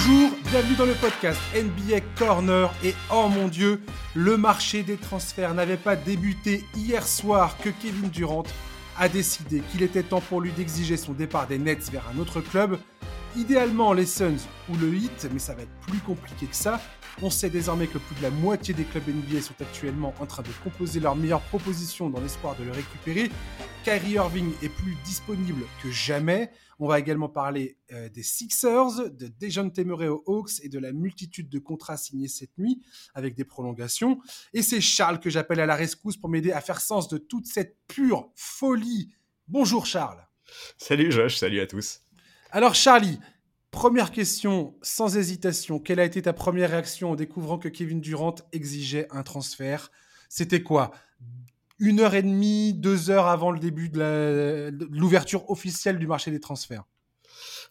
[0.00, 3.80] Bonjour, bienvenue dans le podcast NBA Corner et oh mon dieu,
[4.14, 8.44] le marché des transferts n'avait pas débuté hier soir que Kevin Durant
[8.96, 12.40] a décidé qu'il était temps pour lui d'exiger son départ des Nets vers un autre
[12.40, 12.78] club,
[13.36, 14.38] idéalement les Suns
[14.68, 16.80] ou le Heat, mais ça va être plus compliqué que ça.
[17.20, 20.44] On sait désormais que plus de la moitié des clubs NBA sont actuellement en train
[20.44, 23.32] de composer leurs meilleures propositions dans l'espoir de le récupérer.
[23.82, 26.52] Kyrie Irving est plus disponible que jamais.
[26.78, 30.92] On va également parler euh, des Sixers, de Dejon Temeray aux Hawks et de la
[30.92, 32.80] multitude de contrats signés cette nuit
[33.14, 34.20] avec des prolongations.
[34.52, 37.46] Et c'est Charles que j'appelle à la rescousse pour m'aider à faire sens de toute
[37.46, 39.10] cette pure folie.
[39.48, 40.24] Bonjour Charles.
[40.76, 42.02] Salut Josh, salut à tous.
[42.50, 43.18] Alors Charlie,
[43.70, 45.80] première question sans hésitation.
[45.80, 49.90] Quelle a été ta première réaction en découvrant que Kevin Durant exigeait un transfert?
[50.28, 50.92] C'était quoi?
[51.78, 56.40] Une heure et demie, deux heures avant le début de l'ouverture officielle du marché des
[56.40, 56.84] transferts.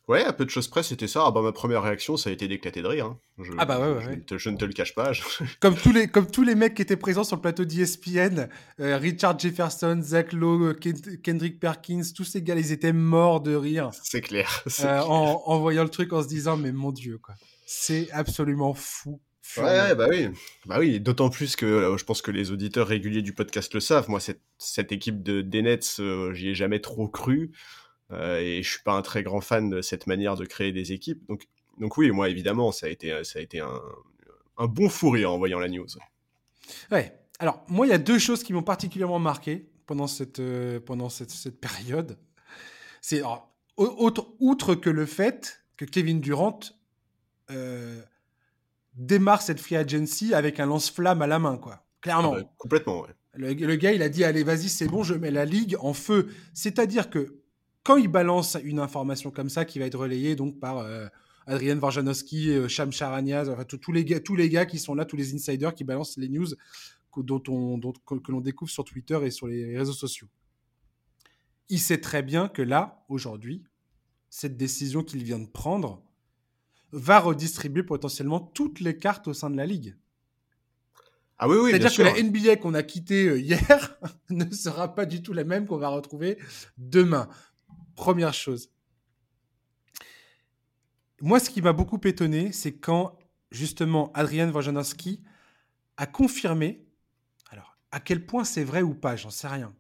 [0.07, 1.23] Ouais, à peu de choses près, c'était ça.
[1.25, 3.07] Ah bah, ma première réaction, ça a été d'éclater de rire.
[3.07, 3.19] Hein.
[3.39, 5.11] Je, ah bah ouais, ouais, je, ne te le cache pas.
[5.59, 8.47] comme, tous les, comme tous les mecs qui étaient présents sur le plateau d'ESPN,
[8.79, 10.73] euh, Richard Jefferson, Zach Lowe,
[11.23, 13.91] Kendrick Perkins, tous ces gars, ils étaient morts de rire.
[14.03, 14.63] C'est clair.
[14.83, 17.33] Euh, en, en, voyant le truc, en se disant, mais mon Dieu, quoi.
[17.65, 19.19] C'est absolument fou.
[19.55, 20.27] Ouais, bah oui,
[20.65, 20.99] bah oui.
[20.99, 24.09] D'autant plus que euh, je pense que les auditeurs réguliers du podcast le savent.
[24.09, 27.51] Moi, cette, cette équipe de des Nets, euh, j'y ai jamais trop cru,
[28.11, 30.91] euh, et je suis pas un très grand fan de cette manière de créer des
[30.91, 31.25] équipes.
[31.27, 31.47] Donc,
[31.79, 33.81] donc oui, moi évidemment, ça a été, ça a été un,
[34.57, 35.87] un bon fou rire en voyant la news.
[36.91, 37.17] Ouais.
[37.39, 40.41] Alors moi, il y a deux choses qui m'ont particulièrement marqué pendant cette
[40.85, 42.17] pendant cette, cette période.
[43.01, 43.21] C'est
[43.77, 46.59] outre que le fait que Kevin Durant
[48.97, 51.85] démarre cette free agency avec un lance-flamme à la main, quoi.
[52.01, 52.33] Clairement.
[52.35, 53.09] Ah bah, complètement, ouais.
[53.33, 56.27] Le, gars, il a dit allez, vas-y, c'est bon, je mets la ligue en feu.
[56.53, 57.39] C'est-à-dire que
[57.83, 61.07] quand il balance une information comme ça, qui va être relayée donc par euh,
[61.45, 65.15] Adrien Varjanowski, euh, Charaniaz, enfin tous les gars, tous les gars qui sont là, tous
[65.15, 66.47] les insiders qui balancent les news
[67.23, 70.27] dont on, dont, que l'on découvre sur Twitter et sur les réseaux sociaux.
[71.69, 73.63] Il sait très bien que là, aujourd'hui,
[74.29, 76.03] cette décision qu'il vient de prendre,
[76.91, 79.95] va redistribuer potentiellement toutes les cartes au sein de la ligue.
[81.39, 83.97] Ah oui, oui, C'est-à-dire que la NBA qu'on a quittée euh, hier
[84.29, 86.39] ne sera pas du tout la même qu'on va retrouver
[86.77, 87.29] demain.
[87.95, 88.71] Première chose.
[91.21, 93.17] Moi, ce qui m'a beaucoup étonné, c'est quand
[93.51, 95.23] justement Adrian Wojnarowski
[95.97, 96.85] a confirmé,
[97.49, 99.75] alors à quel point c'est vrai ou pas, j'en sais rien,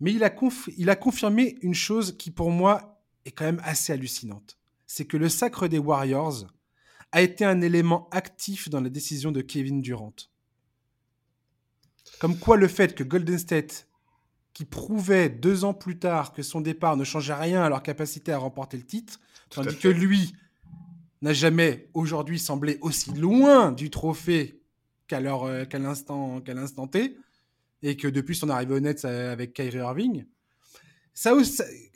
[0.00, 0.34] mais il a,
[0.76, 5.16] il a confirmé une chose qui pour moi est quand même assez hallucinante c'est que
[5.16, 6.46] le sacre des Warriors
[7.12, 10.14] a été un élément actif dans la décision de Kevin Durant.
[12.18, 13.88] Comme quoi le fait que Golden State,
[14.52, 18.32] qui prouvait deux ans plus tard que son départ ne changeait rien à leur capacité
[18.32, 19.20] à remporter le titre,
[19.50, 20.34] tandis que lui
[21.22, 24.62] n'a jamais aujourd'hui semblé aussi loin du trophée
[25.08, 27.18] qu'à euh, l'instant T,
[27.82, 30.24] et que depuis son arrivée au Nets euh, avec Kyrie Irving,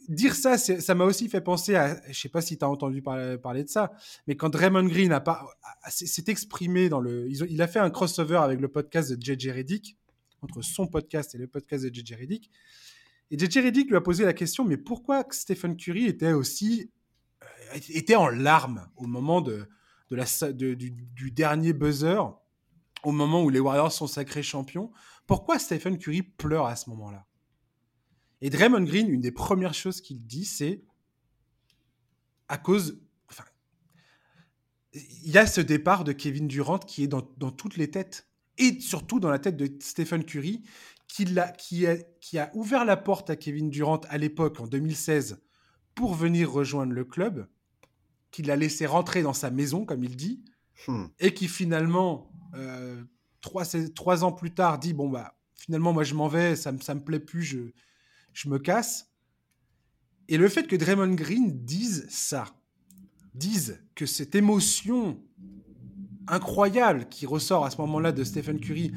[0.08, 3.02] dire ça, ça m'a aussi fait penser à, je sais pas si tu as entendu
[3.02, 3.92] parler, de ça,
[4.26, 5.16] mais quand Draymond Green
[5.88, 9.96] s'est exprimé dans le, il a fait un crossover avec le podcast de JJ Reddick,
[10.42, 12.50] entre son podcast et le podcast de JJ Reddick,
[13.30, 16.90] et JJ Reddick lui a posé la question, mais pourquoi Stephen Curry était aussi,
[17.42, 19.68] euh, était en larmes au moment de,
[20.10, 22.20] de la, du, du dernier buzzer,
[23.04, 24.90] au moment où les Warriors sont sacrés champions,
[25.26, 27.26] pourquoi Stephen Curry pleure à ce moment-là?
[28.40, 30.82] Et Draymond Green, une des premières choses qu'il dit, c'est
[32.48, 33.00] à cause.
[33.28, 33.44] Enfin,
[34.92, 38.28] il y a ce départ de Kevin Durant qui est dans, toutes les têtes.
[38.58, 40.62] Et surtout dans la tête de Stephen Curry,
[41.08, 44.66] qui a, qui, a, qui a ouvert la porte à Kevin Durant à l'époque, en
[44.66, 45.40] 2016,
[45.94, 47.46] pour venir rejoindre le club,
[48.30, 50.44] qui l'a laissé rentrer dans sa maison, comme il dit,
[50.88, 51.06] hmm.
[51.18, 53.02] et qui finalement, euh,
[53.40, 53.64] trois,
[53.94, 56.94] trois, ans plus tard, dit Bon, bah, finalement, moi, je m'en vais, ça ne ça
[56.94, 57.58] me plaît plus, je,
[58.40, 59.10] je me casse.
[60.28, 62.46] Et le fait que Draymond Green dise ça,
[63.34, 65.22] dise que cette émotion
[66.26, 68.92] incroyable qui ressort à ce moment-là de Stephen Curry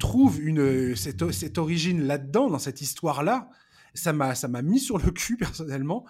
[0.00, 3.50] trouve une, cette, cette origine là-dedans, dans cette histoire-là,
[3.94, 6.04] ça m'a, ça m'a mis sur le cul personnellement.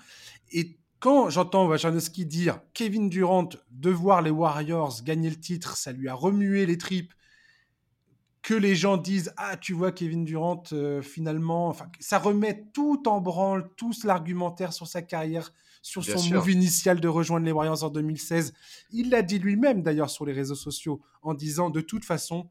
[0.50, 5.92] Et quand j'entends Wajanowski dire Kevin Durant de voir les Warriors gagner le titre, ça
[5.92, 7.12] lui a remué les tripes
[8.42, 13.02] que les gens disent ah tu vois Kevin Durant euh, finalement enfin ça remet tout
[13.06, 15.52] en branle tout l'argumentaire sur sa carrière
[15.82, 18.54] sur son move initial de rejoindre les Warriors en 2016
[18.90, 22.48] il l'a dit lui-même d'ailleurs sur les réseaux sociaux en disant de toute façon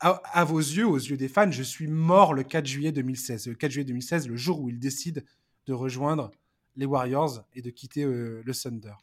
[0.00, 3.54] à, vos yeux aux yeux des fans je suis mort le 4 juillet 2016 le
[3.54, 5.24] 4 juillet 2016 le jour où il décide
[5.66, 6.30] de rejoindre
[6.76, 8.94] les Warriors et de quitter euh, le Thunder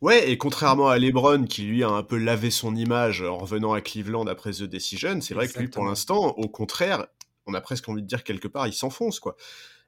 [0.00, 3.72] Ouais, et contrairement à LeBron qui lui a un peu lavé son image en revenant
[3.72, 7.06] à Cleveland après The Decision, c'est vrai que lui pour l'instant, au contraire,
[7.46, 9.36] on a presque envie de dire quelque part, il s'enfonce quoi.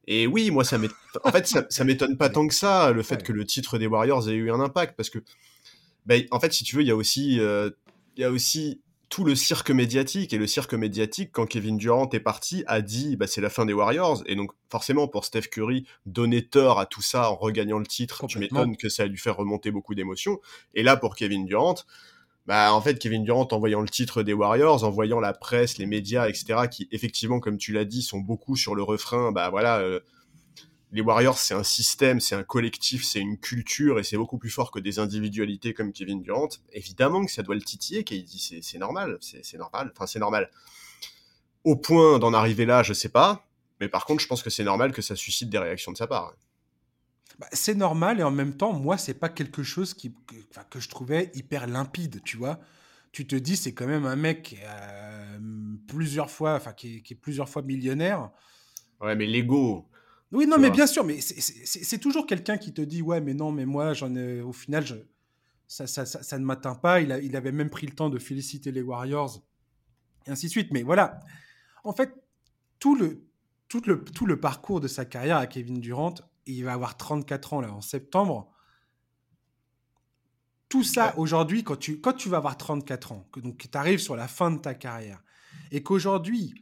[0.07, 0.97] Et oui, moi ça m'étonne.
[1.25, 4.29] En fait, ça, m'étonne pas tant que ça le fait que le titre des Warriors
[4.29, 5.19] ait eu un impact parce que,
[6.07, 7.71] ben, en fait, si tu veux, il y a aussi, euh,
[8.17, 10.33] il y a aussi tout le cirque médiatique.
[10.33, 13.65] Et le cirque médiatique, quand Kevin Durant est parti, a dit bah, c'est la fin
[13.67, 14.23] des Warriors.
[14.27, 18.27] Et donc, forcément, pour Steph Curry, donner tort à tout ça en regagnant le titre,
[18.27, 20.41] tu m'étonnes que ça a dû faire remonter beaucoup d'émotions.
[20.75, 21.77] Et là, pour Kevin Durant,
[22.47, 25.79] bah, en fait, Kevin Durant, en voyant le titre des Warriors, en voyant la presse,
[25.79, 29.51] les médias, etc., qui, effectivement, comme tu l'as dit, sont beaucoup sur le refrain, bah
[29.51, 29.79] voilà.
[29.79, 30.01] Euh,
[30.93, 34.51] les Warriors, c'est un système, c'est un collectif, c'est une culture et c'est beaucoup plus
[34.51, 36.49] fort que des individualités comme Kevin Durant.
[36.73, 40.51] Évidemment que ça doit le titiller, dit c'est normal, c'est normal, enfin c'est normal.
[41.65, 43.47] Au point d'en arriver là, je sais pas,
[43.81, 46.07] mais par contre, je pense que c'est normal que ça suscite des réactions de sa
[46.07, 46.35] part.
[47.39, 50.15] Bah, c'est normal et en même temps, moi, c'est pas quelque chose qui,
[50.71, 52.61] que, je trouvais hyper limpide, tu vois.
[53.13, 55.39] Tu te dis, c'est quand même un mec euh,
[55.89, 58.31] plusieurs fois, enfin qui, qui est plusieurs fois millionnaire.
[59.01, 59.87] Ouais, mais l'ego,
[60.33, 63.53] oui, non, mais bien sûr, mais c'est toujours quelqu'un qui te dit Ouais, mais non,
[63.53, 64.97] mais moi, j'en ai, au final, je,
[65.69, 67.01] ça, ça, ça, ne m'atteint pas.
[67.01, 69.43] Il, a, il avait même pris le temps de féliciter les Warriors,
[70.27, 70.73] et ainsi de suite.
[70.73, 71.21] Mais voilà,
[71.85, 72.13] en fait,
[72.81, 73.25] tout le,
[73.69, 76.15] tout le, tout le parcours de sa carrière à Kevin Durant,
[76.47, 78.53] il va avoir 34 ans là en septembre.
[80.69, 84.01] Tout ça, aujourd'hui, quand tu, quand tu vas avoir 34 ans, que donc tu arrives
[84.01, 85.23] sur la fin de ta carrière,
[85.71, 86.61] et qu'aujourd'hui,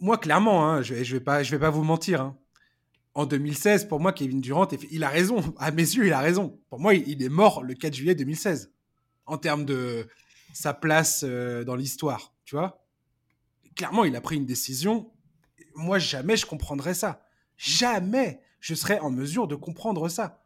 [0.00, 2.20] moi, clairement, hein, je ne vais, pas, je vais pas vous mentir.
[2.20, 2.38] Hein.
[3.14, 5.54] En 2016, pour moi, Kevin Durant, il a raison.
[5.58, 6.60] À mes yeux, il a raison.
[6.68, 8.72] Pour moi, il est mort le 4 juillet 2016.
[9.26, 10.06] En termes de
[10.52, 12.32] sa place euh, dans l'histoire.
[12.44, 12.84] Tu vois
[13.74, 15.10] Clairement, il a pris une décision.
[15.74, 17.26] Moi, jamais je comprendrais ça.
[17.56, 20.44] Jamais je serais en mesure de comprendre ça.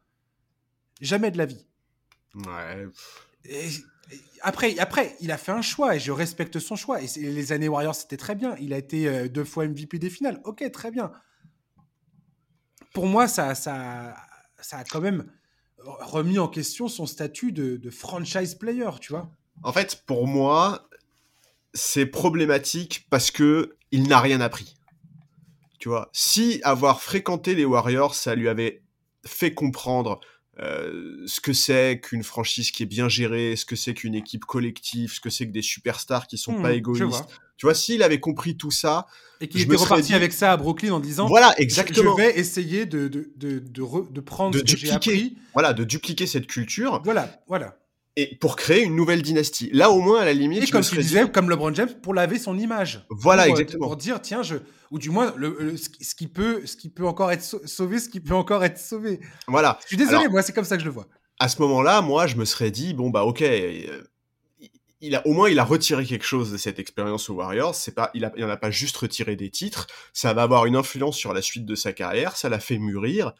[1.00, 1.66] Jamais de la vie.
[2.34, 2.86] Ouais
[4.42, 7.00] après, après, il a fait un choix et je respecte son choix.
[7.02, 8.56] Et les années Warriors, c'était très bien.
[8.60, 10.40] Il a été euh, deux fois MVP des finales.
[10.44, 11.12] Ok, très bien.
[12.92, 14.14] Pour moi, ça, ça,
[14.72, 15.30] a quand même
[15.78, 19.30] remis en question son statut de, franchise player, tu vois.
[19.62, 20.88] En fait, pour moi,
[21.74, 24.76] c'est problématique parce que il n'a rien appris.
[25.78, 28.82] Tu vois, si avoir fréquenté les Warriors, ça lui avait
[29.24, 30.20] fait comprendre
[30.62, 34.44] euh, ce que c'est qu'une franchise qui est bien gérée, ce que c'est qu'une équipe
[34.44, 37.24] collective, ce que c'est que des superstars qui sont pas hmm, égoïstes.
[37.56, 39.06] Tu vois, s'il avait compris tout ça,
[39.40, 42.86] et qu'il était reparti avec ça à Brooklyn en disant voilà exactement, je vais essayer
[42.86, 47.00] de de de, de, prendre ce que appris, voilà, de dupliquer cette culture.
[47.04, 47.76] Voilà, voilà
[48.16, 49.70] et pour créer une nouvelle dynastie.
[49.72, 52.38] Là, au moins, à la limite, et comme tu disais, comme LeBron James, pour laver
[52.38, 53.06] son image.
[53.10, 53.86] Voilà, euh, exactement.
[53.86, 54.56] Pour dire, tiens, je,
[54.90, 58.20] ou du moins, le, ce, qui peut, ce qui peut encore être sauvé, ce qui
[58.20, 59.20] peut encore être sauvé.
[59.46, 59.78] Voilà.
[59.82, 61.06] Je suis désolé, moi, c'est comme ça que je le vois.
[61.38, 63.42] À ce moment-là, moi, je me serais dit, bon bah, ok.
[63.42, 64.02] Euh,
[65.02, 67.74] il a, au moins, il a retiré quelque chose de cette expérience aux Warriors.
[67.74, 69.86] C'est pas, il, a, il en a pas juste retiré des titres.
[70.12, 72.36] Ça va avoir une influence sur la suite de sa carrière.
[72.36, 73.32] Ça l'a fait mûrir.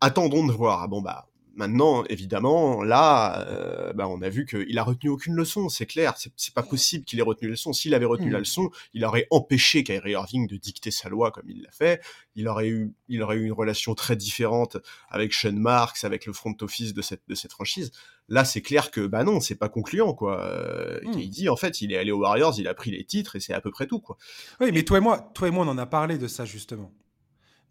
[0.00, 0.82] Attendons de voir.
[0.82, 5.34] Ah, bon bah, Maintenant, évidemment, là, euh, bah, on a vu qu'il a retenu aucune
[5.34, 6.14] leçon, c'est clair.
[6.36, 7.72] C'est pas possible qu'il ait retenu la leçon.
[7.72, 8.40] S'il avait retenu la mmh.
[8.40, 12.00] leçon, il aurait empêché Kyrie Irving de dicter sa loi comme il l'a fait.
[12.36, 14.78] Il aurait eu, il aurait eu une relation très différente
[15.10, 17.92] avec Sean Marks, avec le front office de cette, de cette franchise.
[18.28, 20.42] Là, c'est clair que, bah non, c'est pas concluant, quoi.
[20.44, 21.18] Euh, mmh.
[21.18, 23.40] Il dit, en fait, il est allé aux Warriors, il a pris les titres et
[23.40, 24.16] c'est à peu près tout, quoi.
[24.60, 26.92] Oui, mais toi et moi, toi et moi, on en a parlé de ça, justement.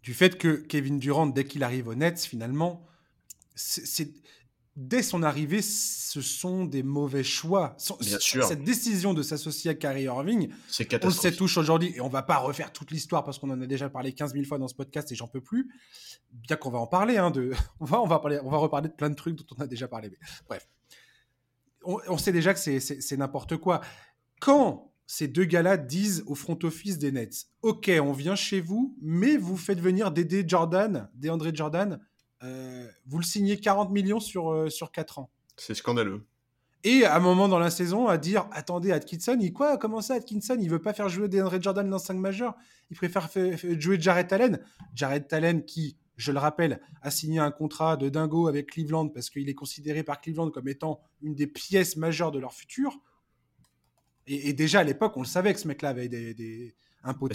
[0.02, 2.84] Du fait que Kevin Durant, dès qu'il arrive aux Nets, finalement,
[3.54, 4.12] c'est
[4.76, 7.76] dès son arrivée, ce sont des mauvais choix.
[8.00, 8.44] Bien sûr.
[8.44, 10.50] Cette décision de s'associer à Kyrie Irving,
[11.02, 13.60] on le sait tous aujourd'hui, et on va pas refaire toute l'histoire parce qu'on en
[13.60, 15.70] a déjà parlé 15 000 fois dans ce podcast et j'en peux plus.
[16.32, 17.52] Bien qu'on va en parler, hein, de...
[17.80, 19.66] on, va, on, va parler, on va reparler de plein de trucs dont on a
[19.66, 20.10] déjà parlé.
[20.48, 20.66] bref,
[21.84, 23.80] on, sait déjà que c'est n'importe quoi.
[24.40, 28.96] Quand ces deux gars-là disent au front office des Nets, OK, on vient chez vous,
[29.02, 32.00] mais vous faites venir Dédé Jordan, DeAndre Jordan,
[33.06, 35.30] vous le signez 40 millions sur, euh, sur 4 ans.
[35.56, 36.24] C'est scandaleux.
[36.84, 40.14] Et à un moment dans la saison, à dire attendez, Atkinson, il quoi Comment ça,
[40.14, 42.56] Atkinson Il veut pas faire jouer DeAndre Jordan dans 5 majeurs?
[42.90, 43.28] Il préfère
[43.78, 44.60] jouer Jared Allen.
[44.94, 49.30] Jared Allen qui, je le rappelle, a signé un contrat de dingo avec Cleveland parce
[49.30, 52.98] qu'il est considéré par Cleveland comme étant une des pièces majeures de leur futur.
[54.26, 57.28] Et, déjà à l'époque, on le savait que ce mec-là avait des, un, bah,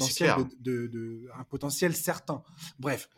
[0.60, 2.44] de, un potentiel certain.
[2.80, 3.10] Bref,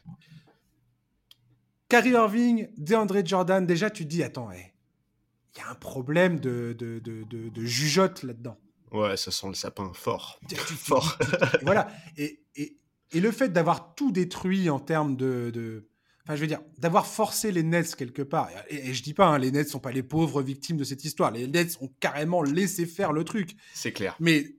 [1.90, 6.76] Kyrie Irving, DeAndre Jordan, déjà tu te dis, attends, il y a un problème de,
[6.78, 8.58] de, de, de, jugeote là-dedans.
[8.92, 10.40] Ouais, ça sent le sapin fort.
[10.78, 11.18] fort.
[11.64, 11.92] voilà.
[12.16, 12.78] Et, et,
[13.12, 15.88] et, le fait d'avoir tout détruit en termes de.
[16.24, 18.50] enfin, je veux dire, d'avoir forcé les Nets quelque part.
[18.70, 21.32] Et, je dis pas, hein, les Nets sont pas les pauvres victimes de cette histoire.
[21.32, 23.56] Les Nets ont carrément laissé faire le truc.
[23.74, 24.16] C'est clair.
[24.20, 24.56] Mais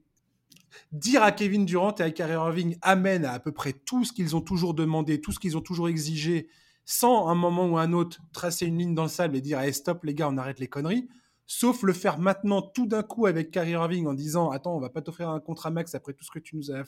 [0.93, 4.13] dire à Kevin Durant et à Kyrie Irving amène à à peu près tout ce
[4.13, 6.49] qu'ils ont toujours demandé, tout ce qu'ils ont toujours exigé,
[6.91, 9.73] sans un moment ou un autre tracer une ligne dans le sable et dire hey,
[9.73, 11.09] stop les gars, on arrête les conneries.
[11.47, 14.91] Sauf le faire maintenant tout d'un coup avec Kyrie Irving en disant attends, on va
[14.91, 16.83] pas t'offrir un contrat max après tout ce que tu nous as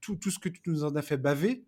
[0.00, 1.64] tout, tout ce que tu nous en as fait baver.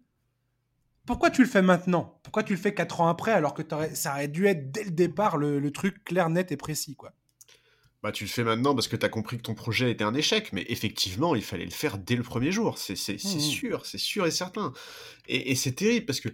[1.06, 2.20] Pourquoi tu le fais maintenant?
[2.22, 3.62] Pourquoi tu le fais quatre ans après alors que
[3.94, 7.12] ça aurait dû être dès le départ le, truc clair, net et précis quoi?
[8.04, 10.14] Bah, tu le fais maintenant parce que tu as compris que ton projet était un
[10.14, 12.78] échec, mais effectivement, il fallait le faire dès le premier jour.
[12.78, 13.40] C'est mmh, mmh.
[13.40, 14.72] sûr, c'est sûr et certain.
[15.26, 16.28] Et, c'est terrible parce que,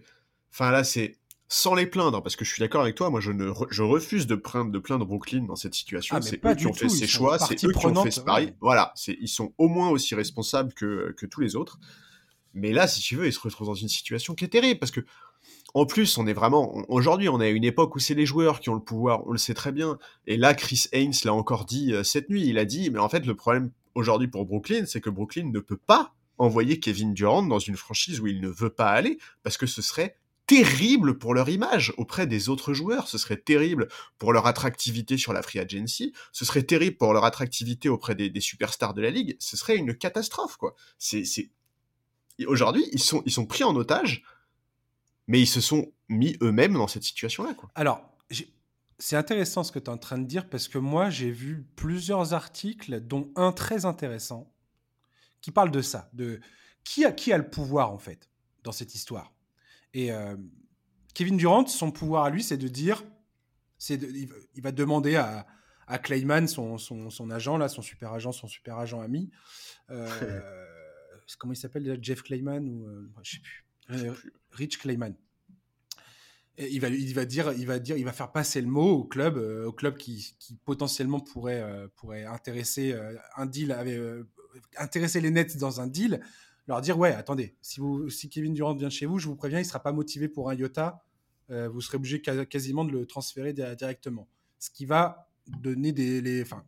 [0.52, 1.16] enfin là, c'est
[1.48, 4.26] sans les plaindre, parce que je suis d'accord avec toi, moi je, ne je refuse
[4.26, 6.16] de plaindre, de plaindre Brooklyn dans cette situation.
[6.16, 8.52] Ah, c'est eux qui ont fait ces choix, c'est eux qui ont fait ce pari.
[8.60, 11.78] Voilà, ils sont au moins aussi responsables que, que tous les autres.
[12.52, 14.90] Mais là, si tu veux, ils se retrouvent dans une situation qui est terrible parce
[14.90, 15.00] que,
[15.74, 16.74] en plus, on est vraiment.
[16.88, 19.32] Aujourd'hui, on est à une époque où c'est les joueurs qui ont le pouvoir, on
[19.32, 19.98] le sait très bien.
[20.26, 22.46] Et là, Chris Haynes l'a encore dit euh, cette nuit.
[22.46, 25.60] Il a dit, mais en fait, le problème aujourd'hui pour Brooklyn, c'est que Brooklyn ne
[25.60, 29.56] peut pas envoyer Kevin Durant dans une franchise où il ne veut pas aller parce
[29.56, 30.17] que ce serait
[30.48, 33.86] terrible pour leur image auprès des autres joueurs, ce serait terrible
[34.16, 38.40] pour leur attractivité sur la free agency, ce serait terrible pour leur attractivité auprès des,
[38.40, 40.74] superstars de la ligue, ce serait une catastrophe quoi.
[40.98, 41.50] C'est
[42.46, 44.24] aujourd'hui, ils sont, ils sont pris en otage,
[45.26, 47.54] mais ils se sont mis eux-mêmes dans cette situation-là.
[47.74, 48.16] Alors,
[48.98, 51.66] c'est intéressant ce que tu es en train de dire, parce que moi, j'ai vu
[51.76, 54.50] plusieurs articles, dont un très intéressant,
[55.42, 56.40] qui parle de ça, de
[56.84, 58.30] qui a, qui a le pouvoir, en fait,
[58.64, 59.34] dans cette histoire?
[59.95, 60.37] Et euh,
[61.14, 63.04] Kevin Durant, son pouvoir à lui, c'est de dire,
[63.78, 64.00] c'est
[64.54, 65.47] il va demander à,
[65.88, 69.30] à Clayman, son, son, son, agent, là, son super agent, son super agent ami,
[69.90, 70.07] euh,
[71.38, 73.64] comment il s'appelle Jeff Clayman ou euh, je sais plus.
[73.90, 74.14] Euh,
[74.52, 75.14] Rich Clayman.
[76.59, 78.90] Et il va, il va dire, il va dire, il va faire passer le mot
[78.90, 81.64] au club, au club qui, qui potentiellement pourrait,
[81.97, 82.99] pourrait intéresser
[83.37, 84.00] un deal, avait,
[84.76, 86.21] intéresser les Nets dans un deal,
[86.68, 89.58] leur dire ouais, attendez, si vous, si Kevin Durant vient chez vous, je vous préviens,
[89.58, 91.02] il sera pas motivé pour un iota,
[91.48, 94.28] vous serez obligé quasiment de le transférer directement.
[94.58, 96.62] Ce qui va donner des, les, enfin,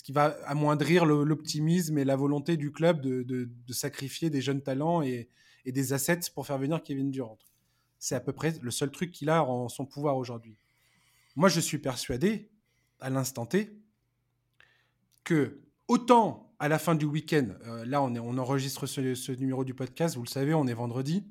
[0.00, 5.02] ce qui va amoindrir l'optimisme et la volonté du club de, sacrifier des jeunes talents
[5.02, 5.28] et,
[5.66, 7.38] des assets pour faire venir Kevin Durant.
[7.98, 10.56] C'est à peu près le seul truc qu'il a en son pouvoir aujourd'hui.
[11.36, 12.48] Moi, je suis persuadé,
[12.98, 13.78] à l'instant T,
[15.22, 20.16] que autant à la fin du week-end, euh, là on, enregistre ce, numéro du podcast,
[20.16, 21.26] vous le savez, on est vendredi,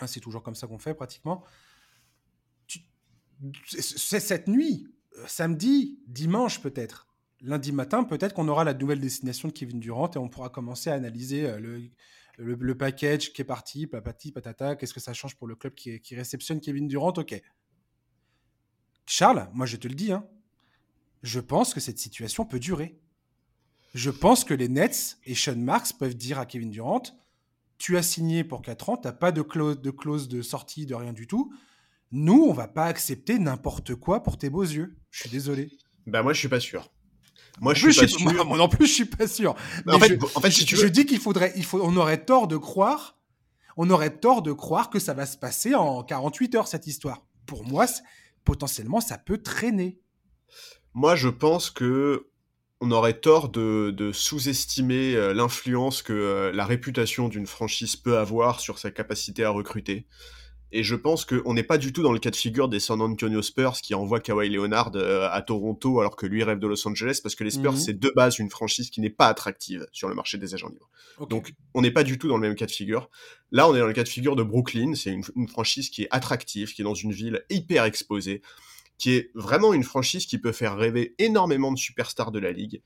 [0.00, 1.44] hein, c'est toujours comme ça qu'on fait pratiquement.
[3.66, 4.86] C'est cette nuit,
[5.18, 7.08] euh, samedi, dimanche peut-être,
[7.40, 10.90] lundi matin, peut-être qu'on aura la nouvelle destination de Kevin Durant et on pourra commencer
[10.90, 11.80] à analyser euh,
[12.38, 16.14] le, package qui est parti, patata, qu'est-ce que ça change pour le club qui, qui,
[16.14, 17.42] réceptionne Kevin Durant, ok.
[19.06, 20.24] Charles, moi je te le dis, hein,
[21.24, 23.00] je pense que cette situation peut durer.
[23.96, 27.02] Je pense que les Nets et Sean Marks peuvent dire à Kevin Durant,
[27.78, 30.84] tu as signé pour 4 ans, tu n'as pas de clause, de clause de sortie,
[30.84, 31.50] de rien du tout.
[32.12, 34.98] Nous, on va pas accepter n'importe quoi pour tes beaux yeux.
[35.10, 35.70] Je suis désolé.
[36.06, 36.92] Ben moi, je suis pas sûr.
[37.58, 38.44] Moi, je suis pas sûr.
[38.44, 39.54] Moi, non plus, je suis pas sûr.
[39.86, 42.22] en, fait, je, en fait, si tu je dis qu'il faudrait, il faut, on aurait
[42.22, 43.16] tort de croire,
[43.78, 47.24] on aurait tort de croire que ça va se passer en 48 heures cette histoire.
[47.46, 47.86] Pour moi,
[48.44, 50.02] potentiellement, ça peut traîner.
[50.92, 52.28] Moi, je pense que
[52.80, 58.18] on aurait tort de, de sous-estimer euh, l'influence que euh, la réputation d'une franchise peut
[58.18, 60.06] avoir sur sa capacité à recruter.
[60.72, 63.00] Et je pense qu'on n'est pas du tout dans le cas de figure des San
[63.00, 66.86] Antonio Spurs qui envoient Kawhi Leonard euh, à Toronto alors que lui rêve de Los
[66.86, 67.78] Angeles parce que les Spurs, mhm.
[67.78, 70.90] c'est de base une franchise qui n'est pas attractive sur le marché des agents libres.
[71.30, 73.08] Donc, on n'est pas du tout dans le même cas de figure.
[73.52, 74.94] Là, on est dans le cas de figure de Brooklyn.
[74.94, 78.42] C'est une, une, franchise qui est attractive, qui est dans une ville hyper exposée,
[78.98, 82.82] qui est vraiment une franchise qui peut faire rêver énormément de superstars de la ligue.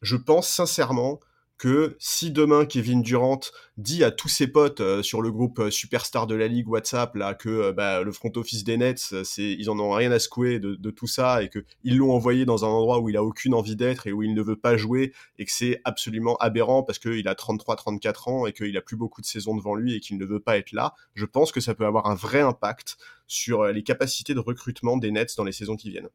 [0.00, 1.20] Je pense sincèrement
[1.62, 3.38] que si demain Kevin Durant
[3.76, 7.14] dit à tous ses potes euh, sur le groupe euh, superstar de la ligue WhatsApp
[7.14, 10.58] là que euh, bah, le front office des Nets ils en ont rien à secouer
[10.58, 13.22] de, de tout ça et que ils l'ont envoyé dans un endroit où il a
[13.22, 16.82] aucune envie d'être et où il ne veut pas jouer et que c'est absolument aberrant
[16.82, 19.94] parce qu'il a 33 34 ans et qu'il a plus beaucoup de saisons devant lui
[19.94, 22.40] et qu'il ne veut pas être là je pense que ça peut avoir un vrai
[22.40, 22.96] impact
[23.28, 26.10] sur les capacités de recrutement des Nets dans les saisons qui viennent.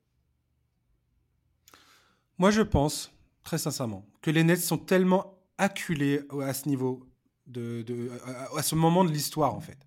[2.38, 3.14] Moi je pense
[3.46, 7.08] très sincèrement que les Nets sont tellement acculé à ce niveau,
[7.46, 8.12] de, de
[8.56, 9.78] à, ce moment de l'histoire, en fait.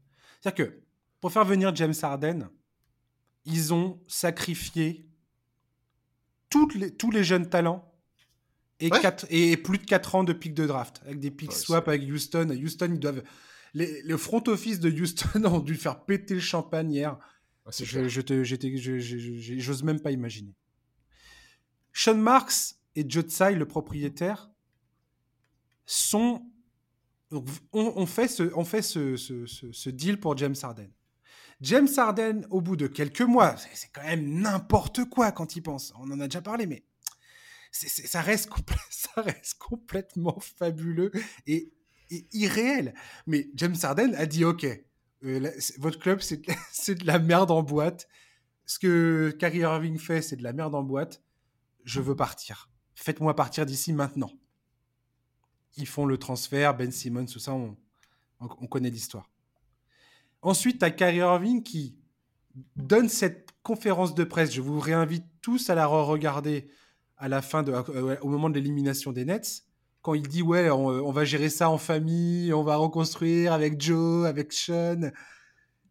[0.41, 0.81] C'est-à-dire que
[1.21, 2.49] pour faire venir James Harden,
[3.45, 5.07] ils ont sacrifié
[6.49, 7.91] toutes les, tous les jeunes talents
[8.81, 8.91] et,
[9.31, 12.49] et plus de 4 ans de pic de draft, avec des pics swap avec Houston.
[12.51, 13.23] Houston, ils doivent.
[13.75, 17.19] le front office de Houston ont dû faire péter le champagne hier.
[17.67, 18.09] Ah, je,
[19.59, 20.55] j'ose même pas imaginer.
[21.93, 24.51] Sean Marks et Joe Tsai, le propriétaire,
[25.91, 26.43] sont
[27.73, 30.91] on, fait, ce, deal pour James Harden.
[31.61, 35.93] James Harden, au bout de quelques mois, c'est quand même n'importe quoi quand il pense.
[35.99, 36.85] On en a déjà parlé, mais
[37.71, 38.51] ça, reste
[38.91, 41.13] ça reste complètement fabuleux
[41.47, 41.73] et,
[42.33, 42.95] irréel.
[43.27, 44.67] Mais James Harden a dit OK,
[45.25, 46.21] euh, votre club,
[46.73, 48.09] c'est de la merde en boîte.
[48.67, 51.23] Ce que Kyrie Irving fait, c'est de la merde en boîte.
[51.85, 52.71] Je veux partir.
[52.95, 54.33] Faites-moi partir d'ici maintenant.
[55.77, 57.77] Ils font le transfert, Ben Simmons, tout ça, on,
[58.41, 59.31] on connaît l'histoire.
[60.43, 61.97] Ensuite, tu as Kyrie Irving qui
[62.77, 64.53] donne cette conférence de presse.
[64.53, 66.69] Je vous réinvite tous à la re-regarder
[67.21, 69.65] à la fin euh, au moment de l'élimination des Nets,
[70.03, 74.27] quand il dit ouais, on, va gérer ça en famille, on va reconstruire avec Joe,
[74.27, 75.11] avec Sean.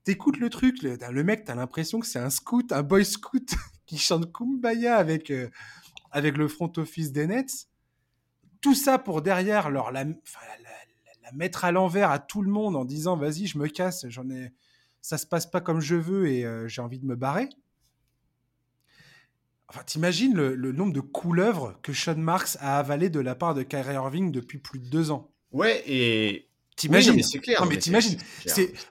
[0.03, 3.53] T'écoutes le truc, le, le mec, t'as l'impression que c'est un scout, un boy scout
[3.85, 5.49] qui chante Kumbaya avec, euh,
[6.09, 7.67] avec le front office des Nets.
[8.61, 10.13] Tout ça pour derrière leur la, la,
[11.33, 14.51] mettre à l'envers à tout le monde en disant vas-y, je me casse, j'en ai,
[15.01, 17.49] ça se passe pas comme je veux et euh, j'ai envie de me barrer.
[19.67, 23.61] Enfin, t'imagines le, nombre de couleuvres que Sean Marks a avalé de la part de
[23.61, 25.29] Kyrie Irving depuis plus de deux ans.
[25.51, 26.47] Ouais, et.
[26.75, 27.21] T'imagines?
[27.21, 27.61] C'est clair.
[27.61, 28.17] Non, mais t'imagines?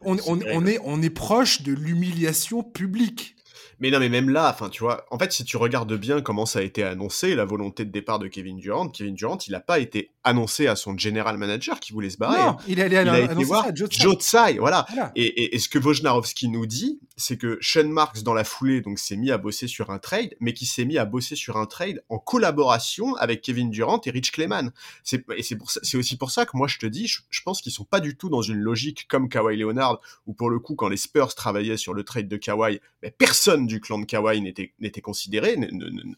[0.03, 3.35] on, on, est, on est proche de l'humiliation publique.
[3.81, 6.47] Mais non, mais même là, enfin, tu vois, en fait, si tu regardes bien comment
[6.47, 9.61] ça a été annoncé, la volonté de départ de Kevin Durant, Kevin Durant, il n'a
[9.61, 12.39] pas été annoncé à son general manager qui voulait se barrer.
[12.39, 14.85] Non, il, allé il a été voir Joe Tsai, voilà.
[15.15, 18.99] Et, et, ce que Wojnarowski nous dit, c'est que Sean Marks, dans la foulée, donc,
[18.99, 21.67] s'est mis à bosser sur un trade, mais qui s'est mis à bosser sur un
[21.67, 24.73] trade en collaboration avec Kevin Durant et Rich Clayman.
[25.05, 27.43] C'est, et c'est pour c'est aussi pour ça que moi, je te dis, je, je,
[27.43, 30.59] pense qu'ils sont pas du tout dans une logique comme Kawhi Leonard, où pour le
[30.59, 34.05] coup, quand les Spurs travaillaient sur le trade de Kawhi, mais personne du clan de
[34.05, 35.57] Kawhi n'était, n'était considéré,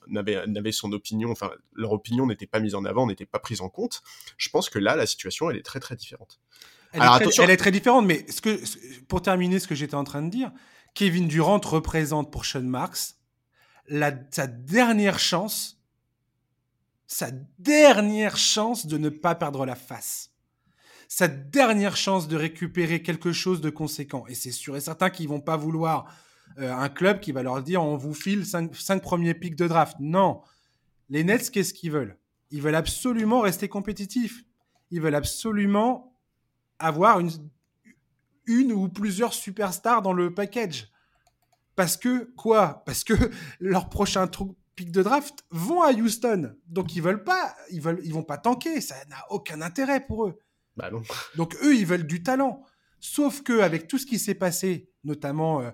[0.09, 3.61] n'avait, n'avait son opinion, enfin, leur opinion n'était pas mise en avant, n'était pas prise
[3.61, 4.03] en compte.
[4.39, 6.41] Je pense que là, la situation, elle est très, très différente.
[6.93, 8.61] Elle, est, très, elle est très différente, mais ce que,
[9.05, 10.51] pour terminer ce que j'étais en train de dire,
[10.95, 13.15] Kevin Durant représente pour Sean Marks
[13.87, 15.81] la, sa dernière chance,
[17.07, 20.31] sa dernière chance de ne pas perdre la face.
[21.09, 24.25] Sa dernière chance de récupérer quelque chose de conséquent.
[24.29, 26.15] Et c'est sûr et certain qu'ils vont pas vouloir
[26.59, 29.97] euh, un club qui va leur dire on vous file 5 premiers pics de draft.
[30.01, 30.43] Non.
[31.09, 32.19] Les Nets, qu'est-ce qu'ils veulent?
[32.51, 34.45] Ils veulent absolument rester compétitifs.
[34.91, 36.17] Ils veulent absolument
[36.79, 37.31] avoir une,
[38.47, 40.91] une ou plusieurs superstars dans le package.
[41.77, 42.83] Parce que, quoi?
[42.85, 43.15] Parce que
[43.61, 44.29] leurs prochains
[44.75, 46.55] pics de draft vont à Houston.
[46.67, 48.81] Donc ils veulent pas, ils veulent, ils vont pas tanker.
[48.81, 50.39] Ça n'a aucun intérêt pour eux.
[50.77, 51.03] Bah non.
[51.37, 52.65] Donc eux, ils veulent du talent.
[52.99, 55.71] Sauf que avec tout ce qui s'est passé, notamment, euh,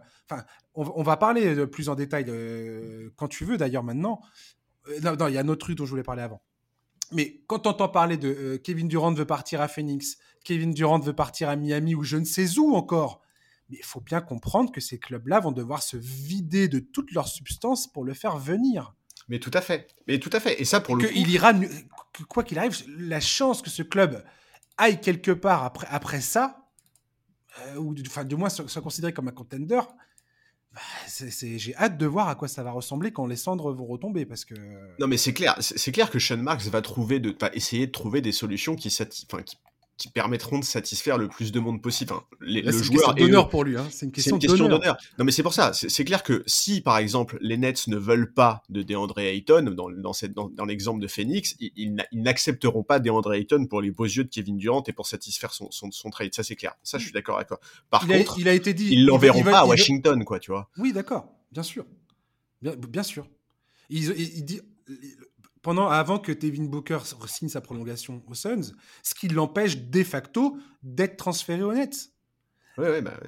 [0.76, 4.20] on, va parler plus en détail euh, quand tu veux d'ailleurs maintenant.
[4.88, 6.42] Euh, non, il y a un autre truc dont je voulais parler avant.
[7.12, 10.98] Mais quand on entend parler de euh, Kevin Durant veut partir à Phoenix, Kevin Durant
[10.98, 13.22] veut partir à Miami ou je ne sais où encore,
[13.70, 17.26] mais il faut bien comprendre que ces clubs-là vont devoir se vider de toute leur
[17.26, 18.94] substance pour le faire venir.
[19.28, 19.88] Mais tout à fait.
[20.06, 20.60] Mais tout à fait.
[20.60, 21.12] Et ça, pour le coup...
[21.14, 21.52] Il ira,
[22.28, 24.22] quoi qu'il arrive, la chance que ce club
[24.76, 26.68] aille quelque part après, après ça,
[27.78, 29.80] ou enfin, du moins soit considéré comme un contender,
[30.76, 34.26] bah, j'ai hâte de voir à quoi ça va ressembler quand les cendres vont retomber
[34.26, 34.54] parce que.
[34.98, 38.20] Non mais c'est clair, c'est clair que Sean Marks va trouver de, essayer de trouver
[38.20, 39.56] des solutions qui, enfin, qui
[39.96, 42.12] qui permettront de satisfaire le plus de monde possible.
[42.40, 43.78] les, le joueur une d'honneur pour lui.
[43.78, 43.86] Hein.
[43.90, 44.96] C'est une question, d'honneur.
[45.18, 45.72] Non, mais c'est pour ça.
[45.72, 49.90] C'est clair que si, par exemple, les Nets ne veulent pas de DeAndre Ayton, dans,
[49.90, 54.24] dans, dans, dans l'exemple de Phoenix, ils, n'accepteront pas DeAndre Ayton pour les beaux yeux
[54.24, 56.34] de Kevin Durant et pour satisfaire son, son, son trade.
[56.34, 56.74] Ça, c'est clair.
[56.82, 57.60] Ça, je suis d'accord avec toi.
[57.90, 60.68] Par contre, il a été dit, ils l'enverront pas à Washington, quoi, tu vois.
[60.76, 61.26] Oui, d'accord.
[61.52, 61.86] Bien sûr.
[62.60, 63.26] Bien, bien sûr.
[63.88, 64.60] Il, il, dit,
[65.66, 70.58] pendant, avant que Devin Booker signe sa prolongation aux Suns, ce qui l'empêche de facto
[70.84, 72.12] d'être transféré aux Nets.
[72.78, 73.18] Ouais, bah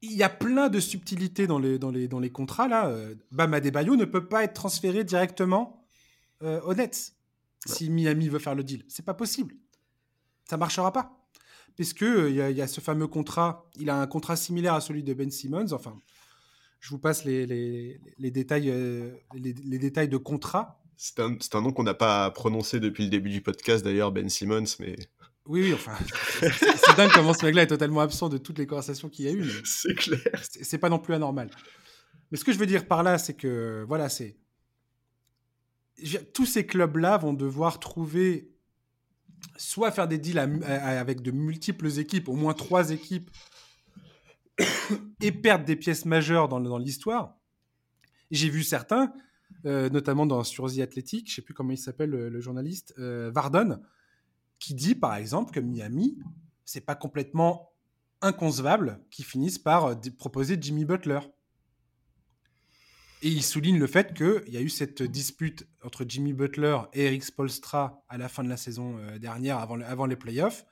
[0.00, 2.66] Il y a plein de subtilités dans les, dans les, dans les contrats.
[2.66, 2.88] Là.
[2.88, 5.84] Euh, Bam Adebayo ne peut pas être transféré directement
[6.42, 7.12] euh, aux Nets
[7.66, 8.82] si Miami veut faire le deal.
[8.88, 9.54] C'est pas possible.
[10.48, 11.28] Ça marchera pas.
[11.76, 15.02] Puisque euh, il y, a ce fameux contrat, il a un contrat similaire à celui
[15.02, 15.74] de Ben Simmons.
[15.74, 15.94] Enfin,
[16.80, 18.72] je vous passe les, les, les détails,
[19.34, 20.79] les, les, détails de contrat.
[21.02, 24.28] C'est un, un, nom qu'on n'a pas prononcé depuis le début du podcast d'ailleurs, Ben
[24.28, 24.96] Simmons, mais...
[25.46, 25.96] Oui, oui, enfin,
[26.42, 29.32] c'est dingue comment ce mec-là est totalement absent de toutes les conversations qu'il y a
[29.32, 29.50] eu.
[29.64, 30.20] C'est clair.
[30.42, 31.50] C'est pas non plus anormal.
[32.30, 34.36] Mais ce que je veux dire par là, c'est que, voilà, c'est...
[36.34, 38.52] Tous ces clubs-là vont devoir trouver
[39.56, 43.30] soit faire des deals avec de multiples équipes, au moins trois équipes,
[45.22, 47.38] et perdre des pièces majeures dans, dans l'histoire.
[48.30, 49.14] J'ai vu certains,
[49.64, 53.30] notamment dans, sur The Athletic, je ne sais plus comment il s'appelle le, journaliste, euh,
[53.34, 53.80] Vardon,
[54.58, 56.18] qui dit par exemple que Miami,
[56.64, 57.72] c'est pas complètement
[58.22, 61.20] inconcevable qu'ils finissent par euh, proposer Jimmy Butler.
[63.22, 67.04] Et il souligne le fait qu'il y a eu cette dispute entre Jimmy Butler et
[67.04, 70.64] Eric Spolstra à la fin de la saison dernière, avant, les playoffs,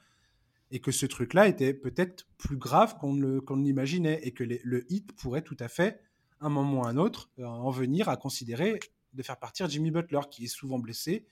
[0.70, 5.42] et que ce truc-là était peut-être plus grave qu'on l'imaginait, et que le hit pourrait
[5.42, 6.00] tout à fait
[6.40, 8.78] un moment ou un autre, euh, en venir à considérer
[9.12, 11.26] de faire partir Jimmy Butler, qui est souvent blessé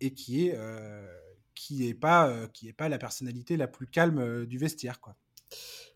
[0.00, 1.06] et qui est, euh,
[1.54, 5.00] qui est, pas, euh, qui est pas la personnalité la plus calme du vestiaire.
[5.00, 5.16] Quoi.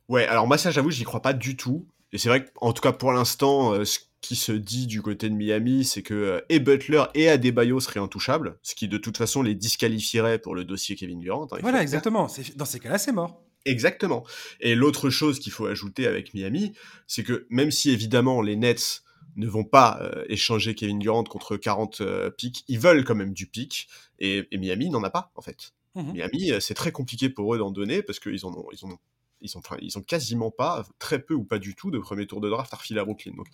[0.09, 1.87] Ouais, alors moi, ça, j'avoue, j'y crois pas du tout.
[2.13, 5.35] Et c'est vrai qu'en tout cas, pour l'instant, ce qui se dit du côté de
[5.35, 9.57] Miami, c'est que et Butler et Adebayo seraient intouchables, ce qui de toute façon les
[9.57, 11.49] disqualifierait pour le dossier Kevin Durant.
[11.51, 12.29] Hein, voilà, exactement.
[12.55, 13.43] Dans ces cas-là, c'est mort.
[13.67, 14.25] Exactement.
[14.61, 16.73] Et l'autre chose qu'il faut ajouter avec Miami,
[17.09, 19.03] c'est que même si évidemment les Nets
[19.35, 23.35] ne vont pas euh, échanger Kevin Durant contre 40 euh, pics, ils veulent quand même
[23.35, 25.73] du pic, et, Miami n'en a pas en fait.
[25.97, 26.13] Mhm.
[26.13, 28.97] Miami, euh, c'est très compliqué pour eux d'en donner parce qu'ils en ont, ils ont,
[29.41, 32.41] ils ont, ils ont quasiment pas, très peu ou pas du tout de premier tour
[32.41, 33.33] de draft à refiler à Brooklyn.
[33.37, 33.49] Donc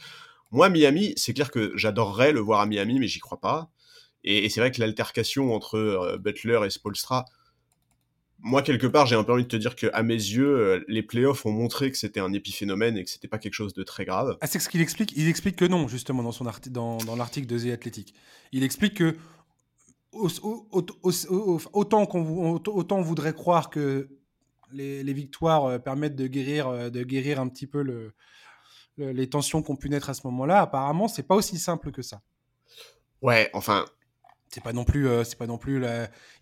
[0.51, 3.71] moi, Miami, c'est clair que j'adorerais le voir à Miami, mais j'y crois pas.
[4.25, 7.25] Et, et c'est vrai que l'altercation entre Butler et Spolstra,
[8.43, 10.85] moi, quelque part, j'ai un peu envie de te dire que, à mes yeux, euh,
[10.89, 13.85] les playoffs ont montré que c'était un épiphénomène et que c'était pas quelque chose de
[13.85, 14.37] très grave.
[14.41, 15.13] Ah, c'est ce qu'il explique.
[15.17, 18.15] Il explique que non, justement, dans, son dans, dans l'article de The Athletic.
[18.51, 19.17] Il explique que
[20.13, 24.09] autant, qu'on, autant on voudrait croire que
[24.73, 28.13] les, les victoires euh, permettent de guérir, euh, de guérir un petit peu le,
[28.99, 32.23] les tensions qu'on pu naître à ce moment-là, apparemment, c'est pas aussi simple que ça.
[33.23, 33.85] Ouais, enfin,
[34.53, 35.83] c'est pas non plus euh, c'est pas non plus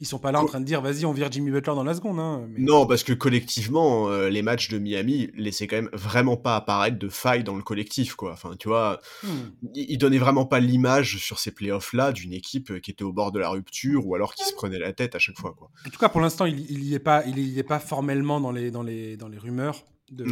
[0.01, 1.95] ils sont pas là en train de dire vas-y on vire Jimmy Butler dans la
[1.95, 6.37] seconde hein, non parce que collectivement euh, les matchs de Miami laissaient quand même vraiment
[6.37, 8.33] pas apparaître de faille dans le collectif quoi.
[8.33, 9.29] Enfin tu vois hmm.
[9.75, 13.13] ils, donnaient vraiment pas l'image sur ces playoffs là d'une équipe euh, qui était au
[13.13, 15.71] bord de la rupture ou alors qui se prenait la tête à chaque fois quoi.
[15.87, 18.41] En tout cas pour l'instant il, il y est pas il y est pas formellement
[18.41, 20.25] dans les dans les dans les rumeurs de,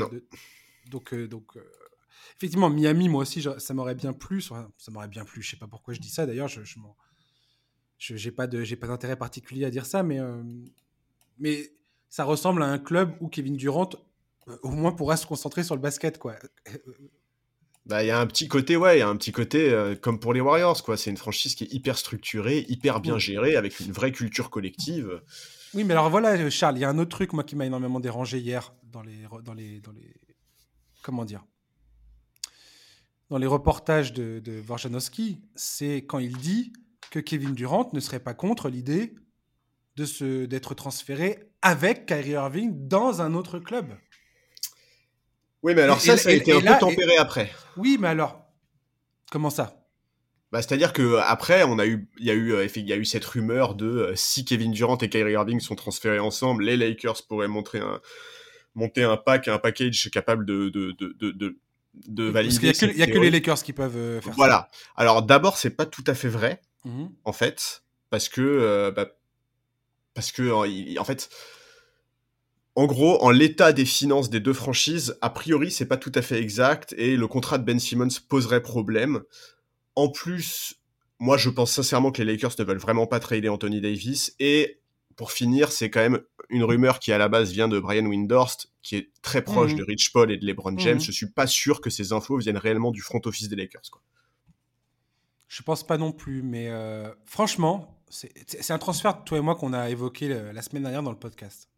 [0.91, 1.53] donc donc
[2.37, 5.69] effectivement Miami moi aussi ça m'aurait bien plu ça m'aurait bien plu je sais pas
[5.69, 6.97] pourquoi je dis ça d'ailleurs je, je m'en
[7.99, 10.43] je n'ai pas d'intérêt particulier à dire ça, mais, euh,
[11.39, 11.73] mais
[12.09, 13.91] ça ressemble à un club où Kevin Durant,
[14.49, 16.19] euh, au moins, pourra se concentrer sur le basket.
[16.19, 16.37] quoi.
[17.87, 19.97] Bah, il y a un petit côté, ouais, il y a un petit côté euh,
[19.97, 20.97] comme pour les Warriors, quoi.
[20.97, 25.23] C'est une franchise qui est hyper structurée, hyper bien gérée, avec une vraie culture collective.
[25.75, 28.01] Oui, mais alors voilà, Charles, il y a un autre truc, moi, qui m'a énormément
[28.01, 30.15] dérangé hier dans les, dans les, dans les,
[31.03, 31.45] comment dire,
[33.31, 36.73] dans les reportages de, de Vorjanowski, c'est quand il dit
[37.11, 39.15] que Kevin Durant ne serait pas contre l'idée
[39.97, 43.87] de se d'être transféré avec Kyrie Irving dans un autre club.
[45.63, 47.53] Oui, mais alors ça, ça a été un peu tempéré après.
[47.77, 48.41] Oui, mais alors,
[49.31, 49.85] comment ça?
[50.53, 52.97] Bah, c'est-à-dire que après, on a eu, il y a eu, euh, il y a
[52.97, 56.77] eu cette rumeur de euh, si Kevin Durant et Kyrie Irving sont transférés ensemble, les
[56.77, 58.01] Lakers pourraient montrer un,
[58.75, 61.59] monter un pack, un package capable de, de, de, de,
[62.07, 62.69] de valider.
[62.69, 64.37] Parce qu'il n'y a, que les Lakers qui peuvent euh, faire ça.
[64.37, 64.71] Voilà.
[64.97, 66.63] Alors d'abord, c'est pas tout à fait vrai.
[66.89, 69.09] Mmh en fait, parce que, euh, bah,
[70.15, 70.51] parce que,
[70.99, 71.29] en, fait,
[72.75, 76.23] en gros, en l'état des finances des deux franchises, a priori, c'est pas tout à
[76.23, 79.21] fait exact et le contrat de Ben Simmons poserait problème.
[79.97, 80.77] En plus,
[81.19, 84.81] moi, je pense sincèrement que les Lakers ne veulent vraiment pas trader Anthony Davis et
[85.15, 88.71] pour finir, c'est quand même une rumeur qui à la base vient de Brian Windhorst,
[88.83, 90.97] qui est très proche mmh de Rich Paul et de LeBron James.
[90.97, 93.91] Mmh je suis pas sûr que ces infos viennent réellement du front office des Lakers.
[93.91, 94.01] Quoi.
[95.49, 99.73] Je pense pas non plus, mais euh, franchement, c'est un transfert, toi et moi, qu'on
[99.73, 101.69] a évoqué la semaine dernière dans le podcast.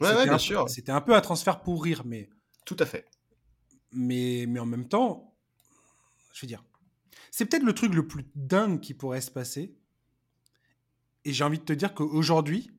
[0.00, 0.68] Ouais, bien sûr.
[0.68, 2.28] C'était un peu un transfert pour rire, mais.
[2.64, 3.06] Tout à fait.
[3.92, 5.36] Mais, mais en même temps,
[6.34, 6.64] je veux dire,
[7.30, 9.76] c'est peut-être le truc le plus dingue qui pourrait se passer.
[11.24, 12.70] Et j'ai envie de te dire qu'aujourd'hui,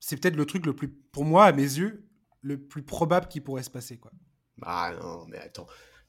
[0.00, 2.08] c'est peut-être le truc le plus, pour moi, à mes yeux,
[2.42, 4.10] le plus probable qui pourrait se passer, quoi.
[4.62, 5.66] Ah non, mais attends,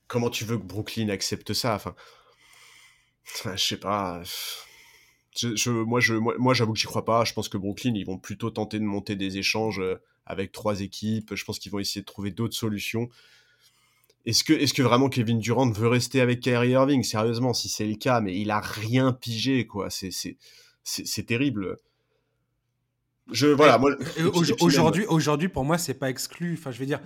[0.07, 1.75] comment tu veux que Brooklyn accepte ça?
[1.75, 1.95] Enfin,
[3.45, 4.21] je sais pas.
[5.35, 7.23] Je, moi, je, moi, j'avoue que j'y crois pas.
[7.23, 10.81] Je pense que Brooklyn, ils vont plutôt tenter de monter des échanges euh, avec trois
[10.81, 11.35] équipes.
[11.35, 13.09] Je pense qu'ils vont essayer de trouver d'autres solutions.
[14.25, 17.01] Est-ce que, vraiment Kevin Durant veut rester avec Kyrie Irving?
[17.03, 19.89] Sérieusement, si c'est le cas, mais il a rien pigé, quoi.
[19.89, 21.77] C'est, terrible.
[23.31, 23.91] Je, voilà, moi,
[24.59, 26.55] aujourd'hui, aujourd'hui, pour moi, c'est pas exclu.
[26.59, 26.99] Enfin, je veux dire,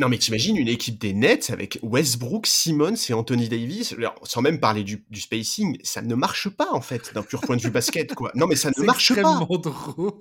[0.00, 4.58] Non, mais t'imagines une équipe des Nets avec Westbrook, Simmons et Anthony Davis, sans même
[4.58, 8.14] parler du, spacing, ça ne marche pas en fait d'un pur point de vue basket,
[8.14, 8.32] quoi.
[8.34, 9.14] Non, mais ça ne marche pas.
[9.14, 10.12] C'est extrêmement drôle.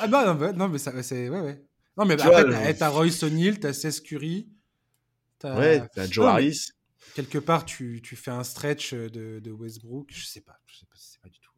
[0.00, 1.62] ah bah, non, non, mais ça, c'est ouais, ouais.
[1.96, 4.48] Non, mais après, t'as Royce O'Neal, t'as Seth Curry,
[5.38, 6.68] t'as ouais, t'as Joe Harris.
[7.14, 10.86] Quelque part, tu, tu, fais un stretch de, de, Westbrook, je sais pas, je sais
[10.86, 11.51] pas, c'est pas du tout.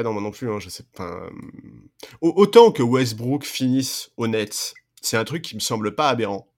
[0.00, 1.28] Non, moi non plus, hein, je sais pas.
[2.20, 6.48] Autant que Westbrook finisse au Nets, c'est un truc qui me semble pas aberrant.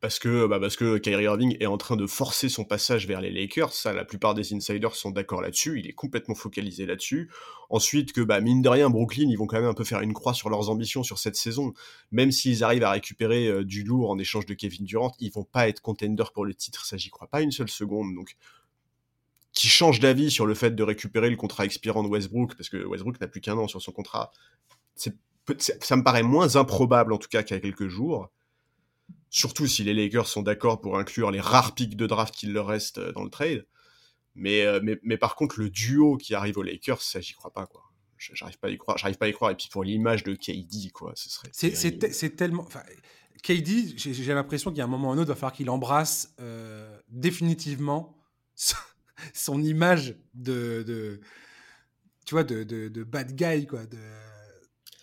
[0.00, 3.22] Parce que, bah parce que Kyrie Irving est en train de forcer son passage vers
[3.22, 7.30] les Lakers, ça la plupart des insiders sont d'accord là-dessus, il est complètement focalisé là-dessus.
[7.70, 10.12] Ensuite que bah mine de rien Brooklyn, ils vont quand même un peu faire une
[10.12, 11.72] croix sur leurs ambitions sur cette saison,
[12.12, 15.44] même s'ils arrivent à récupérer euh, du lourd en échange de Kevin Durant, ils vont
[15.44, 18.14] pas être contenders pour le titre, ça j'y crois pas une seule seconde.
[18.14, 18.36] Donc
[19.56, 22.84] qui change d'avis sur le fait de récupérer le contrat expirant de Westbrook, parce que
[22.84, 24.30] Westbrook n'a plus qu'un an sur son contrat,
[24.94, 28.30] ça me paraît moins improbable en tout cas qu'il y a quelques jours.
[29.30, 32.66] Surtout si les Lakers sont d'accord pour inclure les rares pics de draft qu'il leur
[32.66, 33.66] reste euh, dans le trade.
[34.34, 37.52] Mais, euh, mais, mais, par contre, le duo qui arrive aux Lakers, ça, j'y crois
[37.52, 37.82] pas, quoi.
[38.18, 38.98] J'arrive pas à y croire.
[38.98, 39.50] J'arrive pas à y croire.
[39.50, 41.48] Et puis pour l'image de KD, quoi, ce serait.
[41.52, 42.66] C'est tellement.
[43.42, 45.70] KD, j'ai l'impression qu'il y a un moment ou un autre, il va falloir qu'il
[45.70, 48.16] embrasse euh, définitivement
[49.32, 51.20] son image de, de,
[52.24, 53.86] tu vois, de, de, de, bad guy, quoi.
[53.86, 53.98] De,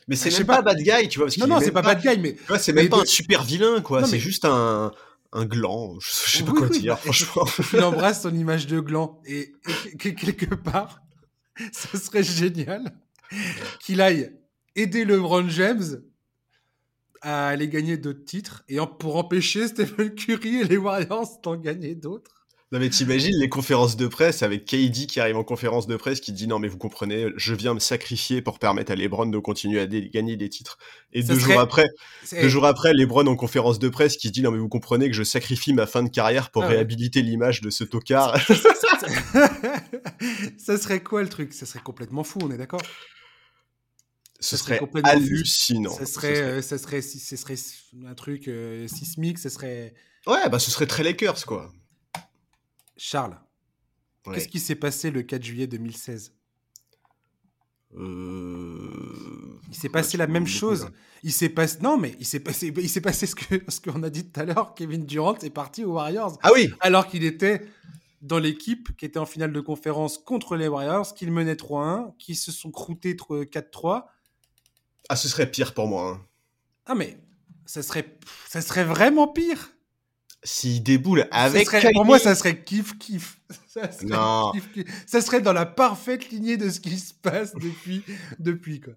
[0.07, 1.29] mais c'est même pas, bad guy, tu vois.
[1.37, 2.35] non, non, c'est pas, bad guy, mais.
[2.59, 4.05] c'est même pas un super vilain, quoi.
[4.05, 4.91] C'est juste un,
[5.33, 5.97] un gland.
[5.99, 7.45] Je, sais pas quoi dire, franchement.
[7.73, 9.21] Il embrasse son image de gland.
[9.25, 9.53] Et,
[9.97, 11.01] quelque part,
[11.73, 12.93] ce serait génial
[13.79, 14.31] qu'il aille
[14.75, 16.01] aider LeBron James
[17.21, 21.95] à aller gagner d'autres titres et pour empêcher Stephen Curry et les Warriors d'en gagner
[21.95, 22.32] d'autres.
[22.73, 26.19] Non mais t'imagines les conférences de presse avec KD qui arrive en conférence de presse
[26.19, 29.37] qui dit non mais vous comprenez, je viens me sacrifier pour permettre à LeBron de
[29.37, 30.79] continuer à gagner des titres.
[31.11, 31.87] Et deux jours après,
[32.31, 35.15] deux jours après, LeBron en conférence de presse qui dit non mais vous comprenez que
[35.15, 38.35] je sacrifie ma fin de carrière pour ah réhabiliter l'image de ce tocard.
[40.57, 41.53] Ça, serait quoi le truc?
[41.53, 42.81] Ça serait complètement fou, on est d'accord?
[44.39, 45.93] Ce serait, hallucinant.
[45.93, 47.55] Ça serait, euh, ça serait, ce serait
[48.07, 49.93] un truc euh, sismique, ce serait.
[50.25, 51.71] Ouais, bah ce serait très Lakers quoi.
[52.97, 53.37] Charles,
[54.25, 56.33] qu'est-ce qui s'est passé le 4 juillet 2016
[57.95, 60.87] euh, Il s'est passé la même chose.
[61.23, 64.03] Il s'est passé non mais il s'est passé il s'est passé ce que ce qu'on
[64.03, 64.73] a dit tout à l'heure.
[64.75, 66.37] Kevin Durant est parti aux Warriors.
[66.43, 66.71] Ah oui.
[66.79, 67.65] Alors qu'il était
[68.21, 72.35] dans l'équipe qui était en finale de conférence contre les Warriors, qu'ils menaient 3-1, qui
[72.35, 74.05] se sont croûtés 4-3.
[75.09, 76.11] Ah ce serait pire pour moi.
[76.11, 76.25] Hein.
[76.85, 77.17] Ah mais
[77.65, 79.71] ça serait ça serait vraiment pire
[80.43, 81.69] s'il déboule avec.
[81.93, 83.39] pour moi, ça serait kiff kiff.
[83.67, 84.51] Ça serait non.
[85.07, 88.03] Ça serait dans la parfaite lignée de ce qui se passe depuis,
[88.39, 88.93] depuis quoi.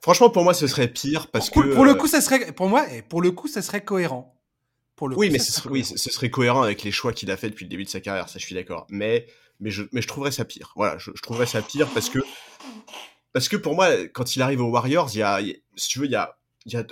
[0.00, 1.60] Franchement, pour moi, ce serait pire parce que.
[1.74, 4.38] Pour le euh, coup, ça serait, pour moi, pour le coup, ça serait cohérent.
[4.96, 7.36] Pour le oui, mais ce serait, oui, ce serait cohérent avec les choix qu'il a
[7.36, 8.28] fait depuis le début de sa carrière.
[8.28, 8.86] Ça, je suis d'accord.
[8.90, 9.26] Mais,
[9.60, 10.72] mais je, mais je trouverais ça pire.
[10.76, 12.18] Voilà, je, trouverais ça pire parce que,
[13.32, 15.40] parce que pour moi, quand il arrive aux Warriors, il y a,
[15.76, 16.36] si tu veux, il y a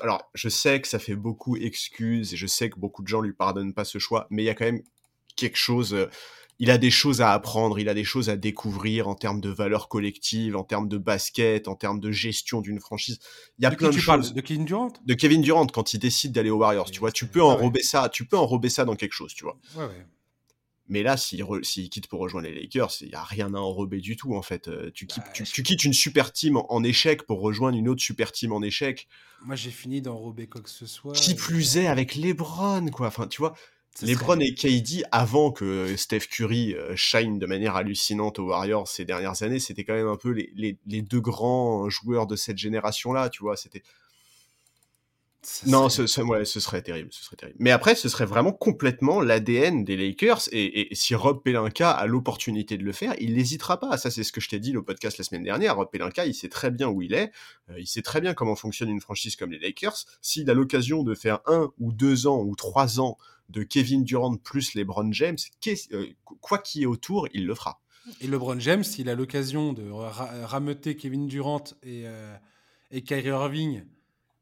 [0.02, 3.20] alors, je sais que ça fait beaucoup excuses et je sais que beaucoup de gens
[3.20, 4.82] lui pardonnent pas ce choix, mais il y a quand même
[5.36, 5.94] quelque chose.
[5.94, 6.08] Euh,
[6.62, 9.48] il a des choses à apprendre, il a des choses à découvrir en termes de
[9.48, 13.18] valeurs collectives, en termes de basket, en termes de gestion d'une franchise.
[13.58, 14.34] Il y a de plein de tu choses.
[14.34, 14.92] de Kevin Durant?
[15.06, 18.10] De Kevin Durant quand il décide d'aller aux Warriors, tu vois, tu peux enrober ça,
[18.10, 19.56] tu peux enrober ça dans quelque chose, tu vois.
[19.74, 20.06] Ouais, ouais.
[20.90, 21.44] Mais là, s'il,
[21.88, 24.66] quitte pour rejoindre les Lakers, il n'y a rien à enrober du tout, en fait.
[24.66, 28.32] Euh, tu, bah, tu, quittes une super team en, échec pour rejoindre une autre super
[28.32, 29.06] team en échec.
[29.44, 31.12] Moi, j'ai fini d'enrober quoi que ce soit.
[31.12, 33.06] Qui plus est avec LeBron, quoi.
[33.06, 33.54] Enfin, tu vois,
[34.02, 39.44] LeBron et KD, avant que Steph Curry shine de manière hallucinante aux Warriors ces dernières
[39.44, 43.30] années, c'était quand même un peu les, les, les deux grands joueurs de cette génération-là,
[43.30, 43.56] tu vois.
[43.56, 43.84] C'était
[45.66, 46.22] non, ce, serait
[46.82, 47.56] terrible, ce serait terrible.
[47.60, 50.42] Mais après, ce serait vraiment complètement l'ADN des Lakers.
[50.52, 53.96] Et, si Rob Pelinka a l'opportunité de le faire, il n'hésitera pas.
[53.96, 55.76] Ça, c'est ce que je t'ai dit au podcast la semaine dernière.
[55.76, 57.32] Rob Pelinka, il sait très bien où il est.
[57.70, 60.04] Euh, il sait très bien comment fonctionne une franchise comme les Lakers.
[60.20, 63.16] S'il a l'occasion de faire un ou deux ans ou trois ans
[63.48, 65.38] de Kevin Durant plus LeBron James,
[65.92, 66.06] euh,
[66.40, 67.80] quoi qu'il y ait autour, il le fera.
[68.20, 72.36] Et LeBron James, s'il a l'occasion de rameuter Kevin Durant et, euh,
[72.90, 73.84] et Kyrie Irving,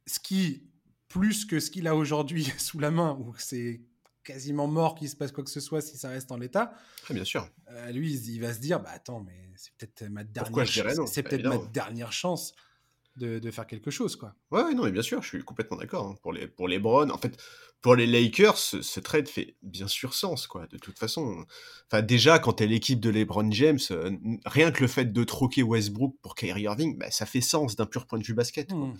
[0.07, 0.68] ce qui
[1.09, 3.81] plus que ce qu'il a aujourd'hui sous la main, où c'est
[4.25, 6.75] quasiment mort qu'il se passe quoi que ce soit si ça reste en l'état.
[7.03, 7.49] Très bien sûr.
[7.71, 10.67] Euh, lui, il, va se dire, bah attends, mais c'est peut-être ma dernière.
[10.67, 11.11] chance.
[11.11, 12.53] C'est peut-être ma dernière chance
[13.19, 14.35] de, faire quelque chose, quoi.
[14.51, 16.07] Ouais, non, mais bien sûr, je suis complètement d'accord.
[16.07, 16.15] Hein.
[16.23, 17.37] Pour les pour les Browns, en fait,
[17.81, 20.67] pour les Lakers, ce, trade fait bien sûr sens, quoi.
[20.67, 21.45] De toute façon,
[21.87, 24.11] enfin déjà quand t'es l'équipe de LeBron James, euh,
[24.45, 27.87] rien que le fait de troquer Westbrook pour Kyrie Irving, bah, ça fait sens d'un
[27.87, 28.69] pur point de vue basket.
[28.69, 28.79] Quoi.
[28.79, 28.97] Hmm.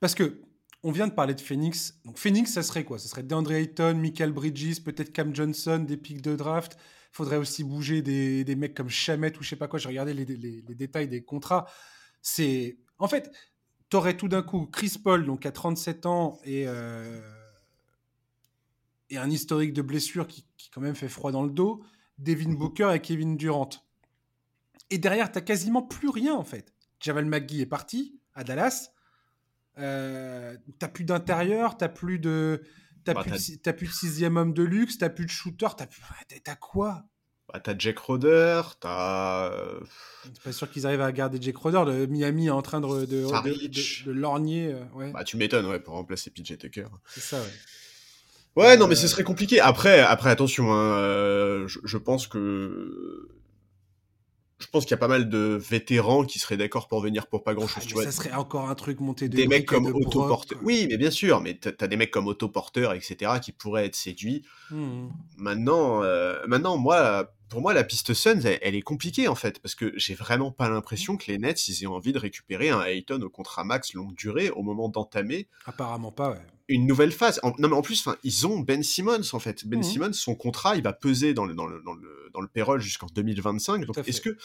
[0.00, 0.40] Parce que
[0.82, 1.98] on vient de parler de Phoenix.
[2.04, 2.98] Donc Phoenix, ça serait quoi?
[2.98, 6.76] Ça serait DeAndre Ayton, Michael Bridges, peut-être Cam Johnson, des pics de draft.
[7.12, 9.78] Il faudrait aussi bouger des, des, mecs comme Chamet ou je sais pas quoi.
[9.78, 11.66] J'ai regardé les, les, les, détails des contrats.
[12.22, 13.30] C'est en fait,
[13.88, 17.20] t'aurais tout d'un coup Chris Paul, donc à 37 ans et euh,
[19.10, 21.82] et un historique de blessure qui, qui, quand même fait froid dans le dos.
[22.18, 23.70] Devin Booker et Kevin Durant.
[24.90, 26.72] Et derrière, t'as quasiment plus rien en fait.
[27.00, 28.90] Javal McGee est parti à Dallas.
[29.78, 32.62] Euh, t'as plus d'intérieur, t'as plus de.
[33.04, 35.86] T'as bah, plus, de, plus de sixième homme de luxe, t'as plus de shooter, t'as
[35.86, 36.02] plus...
[36.44, 37.04] T'as quoi?
[37.50, 39.50] Bah, T'as Jack Roder, t'as.
[40.24, 41.84] C'est pas sûr qu'ils arrivent à garder Jack Roder.
[41.86, 44.74] Le Miami est en train de, de, de, lorgner.
[44.74, 45.12] Euh, ouais.
[45.12, 46.88] Bah, tu m'étonnes, ouais, pour remplacer PJ Tucker.
[47.06, 48.62] C'est ça, ouais.
[48.62, 49.60] Ouais, non, mais ce euh, serait compliqué.
[49.60, 53.28] Après, après attention, hein, je, je, pense que
[54.58, 57.44] je pense qu'il y a pas mal de vétérans qui seraient d'accord pour venir pour
[57.44, 57.82] pas grand chose.
[57.84, 58.04] Ah, tu vois.
[58.04, 60.56] Ça serait encore un truc monté de Des mecs comme Otto Porter.
[60.62, 63.94] Oui, mais bien sûr, mais t'as des mecs comme Otto Porter, etc., qui pourraient être
[63.94, 64.42] séduits.
[64.70, 65.08] Mmh.
[65.36, 69.76] Maintenant, euh, maintenant, moi, pour moi, la piste Suns, elle, est compliquée en fait, parce
[69.76, 73.20] que j'ai vraiment pas l'impression que les Nets, ils aient envie de récupérer un Ayton
[73.22, 75.48] au contrat max longue durée au moment d'entamer.
[75.66, 77.40] Apparemment pas, ouais une nouvelle phase.
[77.42, 79.66] non, mais en plus, ils ont Ben Simmons, en fait.
[79.66, 82.40] Ben mmh Simmons, son contrat, il va peser dans le, dans le, dans le, dans
[82.40, 83.86] le payroll jusqu'en 2025.
[83.86, 84.36] Donc, est-ce que,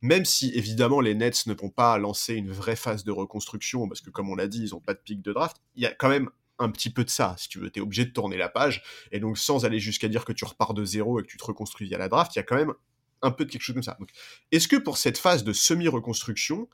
[0.00, 4.00] même si, évidemment, les Nets ne vont pas lancer une vraie phase de reconstruction, parce
[4.00, 5.92] que, comme on l'a dit, ils n'ont pas de pic de draft, il y a
[5.92, 7.70] quand même un petit peu de ça, si tu veux.
[7.70, 8.82] Tu es obligé de tourner la page.
[9.10, 11.44] Et donc, sans aller jusqu'à dire que tu repars de zéro et que tu te
[11.44, 12.74] reconstruis via la draft, il y a quand même
[13.22, 13.96] un peu de quelque chose comme ça.
[13.98, 14.10] Donc,
[14.52, 16.68] est-ce que pour cette phase de semi-reconstruction,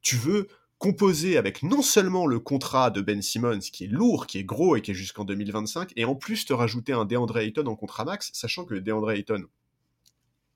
[0.00, 0.48] tu veux
[0.78, 4.76] composé avec non seulement le contrat de Ben Simmons, qui est lourd, qui est gros
[4.76, 8.04] et qui est jusqu'en 2025, et en plus te rajouter un DeAndre Ayton en contrat
[8.04, 9.44] max, sachant que DeAndre Ayton,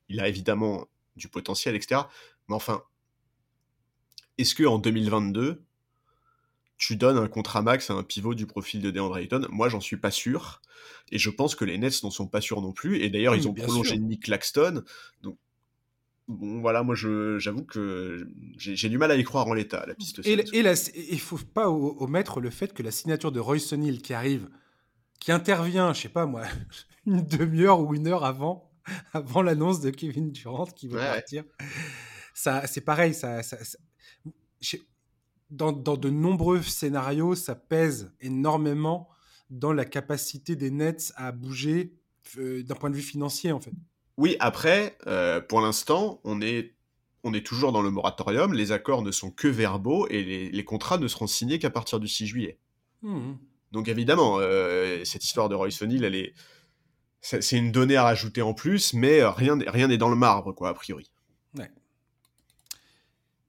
[0.09, 2.03] il a évidemment du potentiel, etc.
[2.49, 2.83] Mais enfin,
[4.39, 5.63] est-ce que en 2022,
[6.79, 9.47] tu donnes un contrat max à un pivot du profil de DeAndre Ayton?
[9.51, 10.63] Moi, j'en suis pas sûr.
[11.11, 13.03] Et je pense que les Nets n'en sont pas sûrs non plus.
[13.03, 14.83] Et d'ailleurs, ils ont prolongé Nick Claxton.
[15.23, 15.39] Donc,
[16.29, 20.21] bon, voilà, moi, j'avoue que j'ai du mal à y croire en l'état, la piste.
[20.25, 24.49] Et, il faut pas omettre le fait que la signature de Royce O'Neill qui arrive,
[25.21, 26.45] qui intervient, je sais pas moi,
[27.07, 28.71] une demi-heure ou une heure avant,
[29.13, 31.45] avant l'annonce de Kevin Durant qui va partir.
[32.35, 33.57] Ça, c'est pareil, ça, ça,
[35.51, 39.09] dans, dans, de nombreux scénarios, ça pèse énormément
[39.51, 41.95] dans la capacité des Nets à bouger
[42.39, 43.73] euh, d'un point de vue financier, en fait.
[44.17, 46.75] Oui, après, euh, pour l'instant, on est,
[47.25, 50.99] on est toujours dans le moratorium, les accords ne sont que verbaux et les, contrats
[50.99, 52.59] ne seront signés qu'à partir du 6 juillet.
[53.03, 53.33] Mmh.
[53.73, 56.35] Donc évidemment, euh, cette histoire de Royce O'Neill, elle est,
[57.21, 60.69] c'est une donnée à rajouter en plus, mais rien rien n'est dans le marbre, quoi,
[60.71, 61.11] a priori.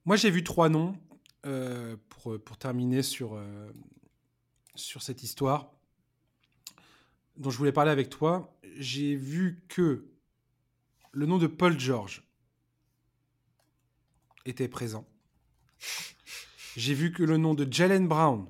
[0.06, 0.98] Moi, j'ai vu trois noms
[1.46, 3.42] euh, pour, pour terminer sur,
[4.76, 5.72] sur cette histoire
[7.38, 8.54] dont je voulais parler avec toi.
[8.78, 10.06] J'ai vu que
[11.14, 12.24] le nom de Paul George
[14.46, 15.08] était présent.
[16.76, 18.48] J'ai vu que le nom de Jalen Brown,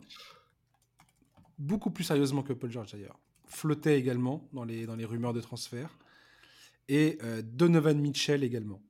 [1.59, 5.41] beaucoup plus sérieusement que Paul George d'ailleurs, flottait également dans les, dans les rumeurs de
[5.41, 5.97] transfert.
[6.87, 8.81] Et euh, Donovan Mitchell également.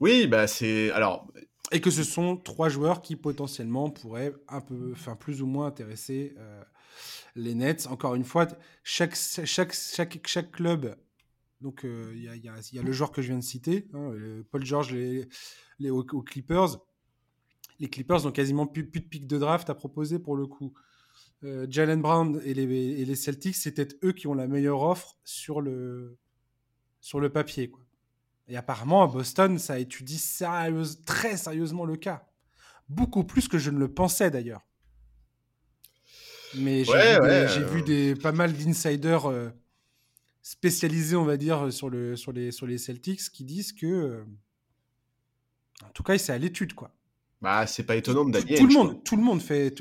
[0.00, 0.90] Oui, bah c'est.
[0.92, 1.26] Alors.
[1.70, 5.66] Et que ce sont trois joueurs qui potentiellement pourraient un peu, enfin plus ou moins
[5.66, 6.64] intéresser euh,
[7.34, 7.86] les Nets.
[7.88, 8.46] Encore une fois,
[8.82, 10.96] chaque, chaque, chaque, chaque club
[11.60, 14.12] donc, euh, il y, a, le joueur que je viens de citer, hein,
[14.50, 15.28] Paul George les,
[15.80, 16.78] les, aux, Clippers.
[17.80, 20.72] Les Clippers n'ont quasiment plus, plus, de pic de draft à proposer pour le coup.
[21.44, 24.82] Euh, Jalen Brown et les, et les Celtics, c'est peut-être eux qui ont la meilleure
[24.82, 26.16] offre sur le,
[27.00, 27.70] sur le papier.
[27.70, 27.84] Quoi.
[28.48, 32.28] Et apparemment, à Boston, ça étudie sérieuse, très sérieusement le cas.
[32.88, 34.64] Beaucoup plus que je ne le pensais d'ailleurs.
[36.54, 39.50] Mais j'ai vu, des, pas mal d'insiders euh,
[40.48, 43.86] spécialisés, on va dire, sur, le, sur, les, sur les Celtics qui disent que.
[43.86, 44.24] Euh,
[45.84, 46.90] en tout cas, c'est à l'étude, quoi.
[47.40, 49.72] Bah, c'est pas étonnant de Danny tout, le monde, tout le monde fait.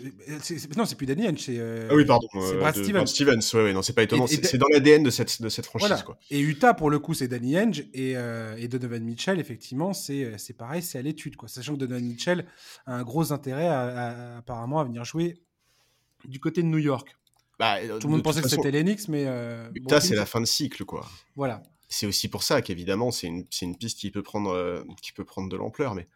[0.75, 1.57] non, c'est plus Danny c'est.
[1.57, 2.27] Euh, ah oui, pardon.
[2.33, 3.07] C'est euh, Brad Stevens.
[3.07, 3.53] Stevens.
[3.53, 4.27] Ouais, ouais, non, c'est pas étonnant.
[4.27, 6.19] C'est dans l'ADN de cette, de cette franchise, quoi.
[6.29, 7.85] Et Utah, pour le coup, c'est Danny Henge.
[7.93, 11.47] Et, et Donovan Mitchell, effectivement, c'est pareil, c'est à l'étude, quoi.
[11.47, 12.45] Sachant que Donovan Mitchell
[12.85, 15.41] a un gros intérêt, apparemment, à venir jouer
[16.25, 17.15] du côté de New York.
[17.59, 19.25] Bah, euh, Tout le monde pensait que c'était l'Enix, mais.
[19.25, 21.07] Euh, c'est la fin de cycle, quoi.
[21.35, 21.63] Voilà.
[21.89, 25.23] C'est aussi pour ça qu'évidemment, c'est une, une, piste qui peut prendre, euh, qui peut
[25.23, 26.07] prendre de l'ampleur, mais.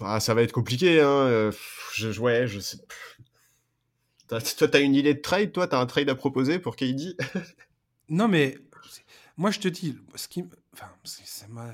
[0.00, 1.06] Ah, ça va être compliqué, hein.
[1.06, 1.52] Euh,
[1.94, 2.78] je, ouais, je sais.
[4.28, 5.68] Toi, t'as une idée de trade, toi?
[5.68, 7.16] T'as un trade à proposer pour KD
[8.08, 8.58] Non, mais
[9.36, 10.44] moi, je te dis, ce qui.
[10.72, 11.72] Enfin, ça m'a.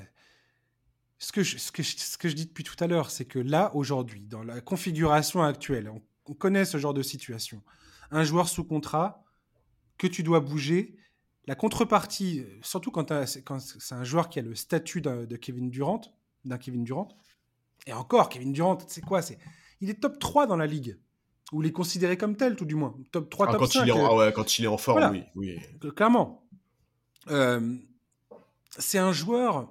[1.17, 3.39] ce que, je, ce, que ce que je dis depuis tout à l'heure, c'est que
[3.39, 7.61] là, aujourd'hui, dans la configuration actuelle, on, on, connaît ce genre de situation.
[8.11, 9.23] Un joueur sous contrat,
[9.97, 10.95] que tu dois bouger,
[11.47, 13.11] la contrepartie, surtout quand,
[13.45, 16.01] quand c'est un joueur qui a le statut de Kevin Durant,
[16.45, 17.07] d'un Kevin Durant,
[17.87, 19.21] et encore, Kevin Durant, c'est quoi?
[19.21, 19.37] C'est,
[19.79, 20.97] Il est top 3 dans la ligue.
[21.51, 22.95] Ou il est considéré comme tel, tout du moins.
[23.11, 23.83] Top 3, ah, top quand 5.
[23.83, 25.59] Il est en, ah ouais, quand il est en forme, oui, oui.
[25.95, 26.47] Clairement.
[27.29, 27.75] Euh,
[28.77, 29.69] c'est un joueur,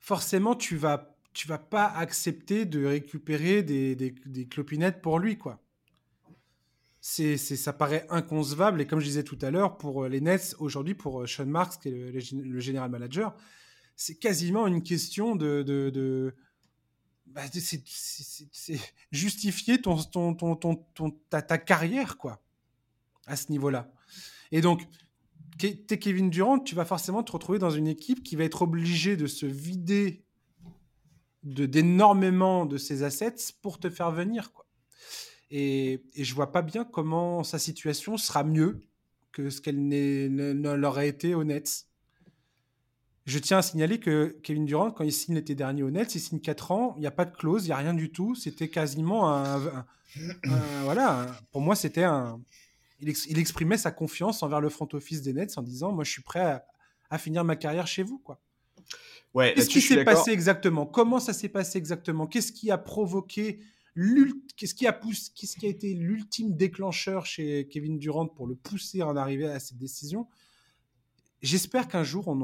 [0.00, 5.38] forcément, tu vas, tu vas pas accepter de récupérer des, des, des clopinettes pour lui,
[5.38, 5.60] quoi.
[7.08, 8.80] C'est, ça paraît inconcevable.
[8.80, 11.46] Et comme je disais tout à l'heure, pour euh, les Nets, aujourd'hui, pour euh, Sean
[11.46, 13.32] Marks, qui est le, général manager,
[13.94, 16.34] c'est quasiment une question de, de, de
[17.26, 17.80] bah, c'est
[19.12, 22.42] justifier ton, ton, ton, ton ta, ta, carrière, quoi,
[23.26, 23.92] à ce niveau-là.
[24.50, 24.82] Et donc,
[25.58, 29.16] t'es Kevin Durant, tu vas forcément te retrouver dans une équipe qui va être obligée
[29.16, 30.24] de se vider
[31.44, 34.65] d'énormément de, ses assets pour te faire venir, quoi.
[35.58, 38.82] Et, et je vois pas bien comment sa situation sera mieux
[39.32, 41.86] que ce qu'elle ne l'aurait été au Nets.
[43.24, 46.20] Je tiens à signaler que Kevin Durant, quand il signe l'été dernier au Nets, il
[46.20, 48.34] signe 4 ans, il n'y a pas de clause, il n'y a rien du tout.
[48.34, 49.86] C'était quasiment un.
[50.82, 52.38] voilà, pour moi, c'était un.
[53.00, 56.22] Il, exprimait sa confiance envers le front office des Nets en disant Moi, je suis
[56.22, 56.62] prêt
[57.08, 58.18] à, finir ma carrière chez vous.
[58.18, 58.40] quoi.
[59.32, 60.84] Ouais, Qu'est-ce qui s'est passé exactement?
[60.84, 62.26] Comment ça s'est passé exactement?
[62.26, 63.60] Qu'est-ce qui a provoqué
[64.56, 68.54] Qu'est-ce qui a poussé Qu'est-ce qui a été l'ultime déclencheur chez Kevin Durant pour le
[68.54, 70.26] pousser à en arriver à cette décision?
[71.42, 72.40] J'espère qu'un jour, on,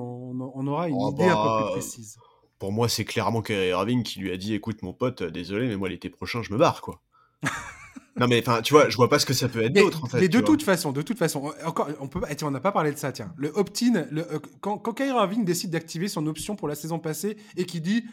[0.54, 2.18] on, aura une oh idée un peu plus bah, précise.
[2.58, 5.76] Pour moi, c'est clairement Kyrie Irving qui lui a dit Écoute, mon pote, désolé, mais
[5.76, 7.02] moi, l'été prochain, je me barre, quoi.
[8.16, 10.06] non, mais enfin, tu vois, je vois pas ce que ça peut être d'autre, en
[10.06, 10.20] fait.
[10.20, 12.98] Mais de toute façon, de toute façon, encore, on peut, on n'a pas parlé de
[12.98, 13.32] ça, tiens.
[13.36, 17.36] Le opt-in, euh, quand, quand Kyrie Irving décide d'activer son option pour la saison passée
[17.56, 18.04] et qui dit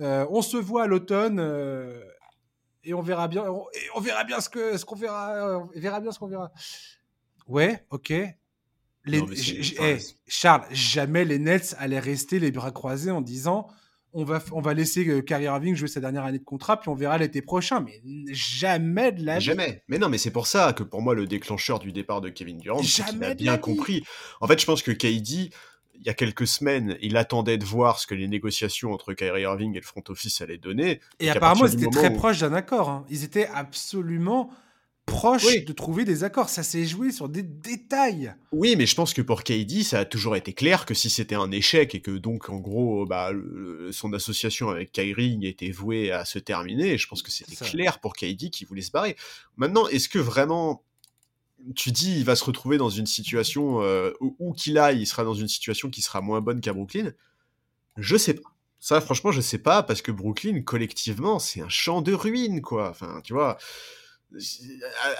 [0.00, 1.38] euh, On se voit à l'automne.
[1.40, 2.00] Euh,
[2.88, 3.64] et on verra bien, on,
[3.94, 6.50] on verra bien ce que ce qu'on verra, on verra bien ce qu'on verra.
[7.46, 8.12] Ouais, ok,
[9.12, 13.68] eh, Charles, jamais les Nets allaient rester les bras croisés en disant
[14.14, 16.88] on va, on va laisser euh, Kyrie Irving jouer sa dernière année de contrat, puis
[16.88, 17.80] on verra l'été prochain.
[17.80, 18.00] Mais
[18.32, 19.82] jamais de la Jamais.
[19.86, 22.58] Mais non, mais c'est pour ça que pour moi, le déclencheur du départ de Kevin
[22.58, 24.02] Durant, c'est qu'il a bien compris.
[24.40, 25.52] En fait, je pense que KD,
[26.00, 29.42] il y a quelques semaines, il attendait de voir ce que les négociations entre Kyrie
[29.42, 31.00] Irving et le front office allaient donner.
[31.18, 32.88] Et, apparemment, ils étaient très proches d'un accord.
[32.88, 33.04] Hein.
[33.10, 34.50] Ils étaient absolument
[35.06, 36.48] proche de trouver des accords.
[36.48, 38.34] Ça s'est joué sur des détails.
[38.52, 41.34] Oui, mais je pense que pour KD, ça a toujours été clair que si c'était
[41.34, 43.30] un échec et que donc, en gros, bah,
[43.90, 48.14] son association avec Kyrie était vouée à se terminer, je pense que c'était clair pour
[48.14, 49.16] KD qui voulait se barrer.
[49.56, 50.84] Maintenant, est-ce que vraiment
[51.74, 55.24] tu dis il va se retrouver dans une situation euh, où, qu'il aille, il sera
[55.24, 57.12] dans une situation qui sera moins bonne qu'à Brooklyn
[57.96, 58.50] Je sais pas.
[58.80, 62.90] Ça, franchement, je sais pas parce que Brooklyn, collectivement, c'est un champ de ruines, quoi.
[62.90, 63.58] Enfin, tu vois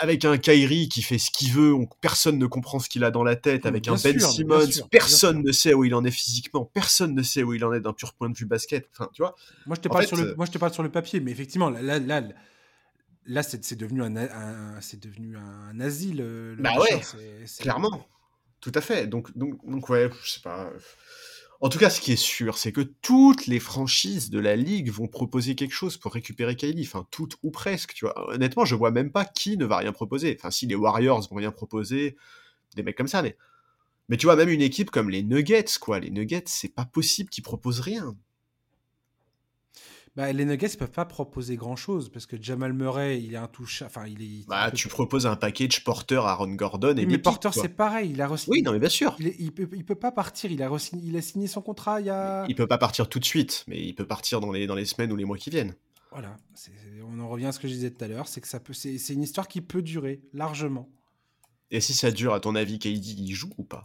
[0.00, 3.24] avec un Kyrie qui fait ce qu'il veut, personne ne comprend ce qu'il a dans
[3.24, 7.14] la tête, avec un Ben Simmons, personne ne sait où il en est physiquement, personne
[7.14, 8.88] ne sait où il en est d'un pur point de vue basket.
[8.92, 9.34] Enfin, tu vois.
[9.66, 11.30] Moi, je te parle, sur, le, euh, moi, je te parle sur le papier, mais
[11.30, 12.22] effectivement, là, là, là,
[13.42, 16.18] c'est devenu un, c'est devenu un asile.
[16.18, 17.00] Le bah ouais,
[17.58, 18.06] clairement.
[18.60, 19.06] Tout à fait.
[19.06, 20.70] Donc, donc, donc ouais, je sais pas.
[21.60, 24.90] En tout cas, ce qui est sûr, c'est que toutes les franchises de la ligue
[24.90, 26.86] vont proposer quelque chose pour récupérer Kylie.
[26.86, 28.32] Enfin, toutes ou presque, tu vois.
[28.32, 30.36] Honnêtement, je vois même pas qui ne va rien proposer.
[30.38, 32.16] Enfin, si les Warriors vont rien proposer,
[32.76, 33.36] des mecs comme ça, mais.
[34.08, 36.00] Mais tu vois, même une équipe comme les Nuggets, quoi.
[36.00, 38.16] Les Nuggets, c'est pas possible qu'ils proposent rien.
[40.16, 43.90] Bah, les Nuggets peuvent pas proposer grand chose parce que Jamal Murray, il est intouchable.
[43.94, 44.48] Enfin, il est.
[44.48, 48.10] Bah, tu proposes un package porteur à Ron Gordon et Mais porteur, c'est pareil.
[48.12, 49.16] Il a Oui, non, mais bien sûr.
[49.18, 50.50] Il, il, peut, il peut pas partir.
[50.50, 50.70] Il a,
[51.02, 52.44] il a signé son contrat il y a.
[52.48, 54.84] Il peut pas partir tout de suite, mais il peut partir dans les, dans les
[54.84, 55.74] semaines ou les mois qui viennent.
[56.10, 56.36] Voilà.
[57.06, 58.72] On en revient à ce que je disais tout à l'heure, c'est que ça peut,
[58.72, 60.88] c'est une histoire qui peut durer largement.
[61.70, 63.82] Et si ça dure, à ton avis, KD il joue ou pas?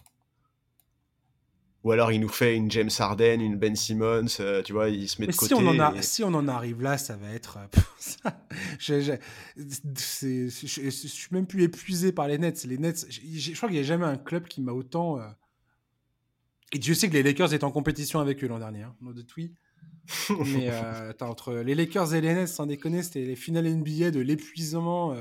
[1.84, 5.09] Ou alors il nous fait une James Harden, une Ben Simmons, euh, tu vois, il
[5.09, 5.53] se met de côté.
[5.53, 7.57] Si on, en a, si on en arrive là, ça va être.
[7.57, 8.29] Euh,
[8.79, 9.17] je,
[9.57, 12.63] je, suis même plus épuisé par les Nets.
[12.63, 15.19] Les Nets, je, crois qu'il n'y a jamais un club qui m'a autant.
[15.19, 15.27] Euh,
[16.71, 19.25] et Dieu sait que les Lakers étaient en compétition avec eux l'an dernier, hein, de
[19.36, 19.53] oui.
[20.45, 20.71] Mais
[21.21, 25.15] entre les Lakers et les Nets, sans déconner, c'était les finales NBA de l'épuisement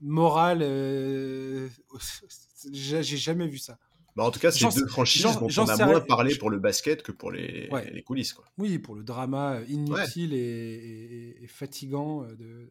[0.00, 0.60] moral.
[2.72, 3.78] J'ai jamais vu ça.
[4.14, 7.02] Bah en tout cas, c'est deux franchises dont on a moins parlé pour le basket
[7.02, 8.34] que pour les, les coulisses.
[8.34, 8.44] Quoi.
[8.58, 12.24] Oui, pour le drama inutile et, fatigant.
[12.24, 12.70] Euh, de...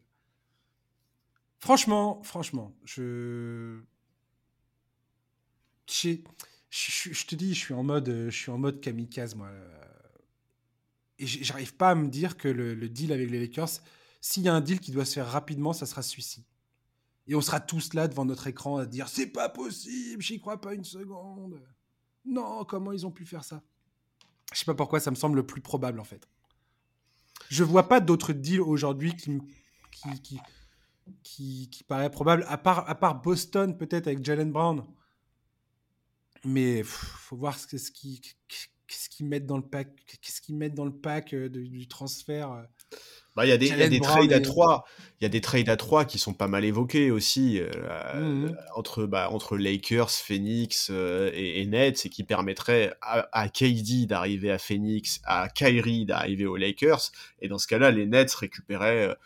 [1.58, 3.80] Franchement, franchement, je...
[5.90, 6.16] Je,
[6.70, 7.26] je...
[7.26, 9.50] te dis, je suis en mode, je suis en mode kamikaze, moi.
[11.18, 13.68] et j'arrive pas à me dire que le, deal avec les Lakers,
[14.20, 16.44] s'il y a un deal qui doit se faire rapidement, ça sera celui-ci.
[17.26, 20.60] Et on sera tous là devant notre écran à dire c'est pas possible, j'y crois
[20.60, 21.60] pas une seconde.
[22.24, 23.62] Non, comment ils ont pu faire ça?
[24.52, 26.28] Je sais pas pourquoi, ça me semble le plus probable en fait.
[27.48, 29.38] Je vois pas d'autres deals aujourd'hui qui,
[29.90, 30.40] qui,
[31.22, 34.84] qui, qui, paraît probable, à part, à part Boston peut-être avec Jalen Brown.
[36.44, 38.20] Mais faut voir ce qui
[38.92, 39.88] qu'est-ce qu'ils mettent dans le pack,
[40.20, 42.52] qu'est-ce qu'ils mettent dans le pack euh, du transfert.
[42.52, 42.62] Euh.
[43.34, 44.84] Bah, il y a des, y a des trades à 3,
[45.18, 47.70] il y a des trades à 3 qui sont pas mal évoqués aussi euh,
[48.20, 54.50] mmh entre bah, entre Lakers, Phoenix et, Nets et qui permettraient à, à KD d'arriver
[54.50, 59.16] à Phoenix, à Kyrie d'arriver aux Lakers et dans ce cas-là les Nets récupéraient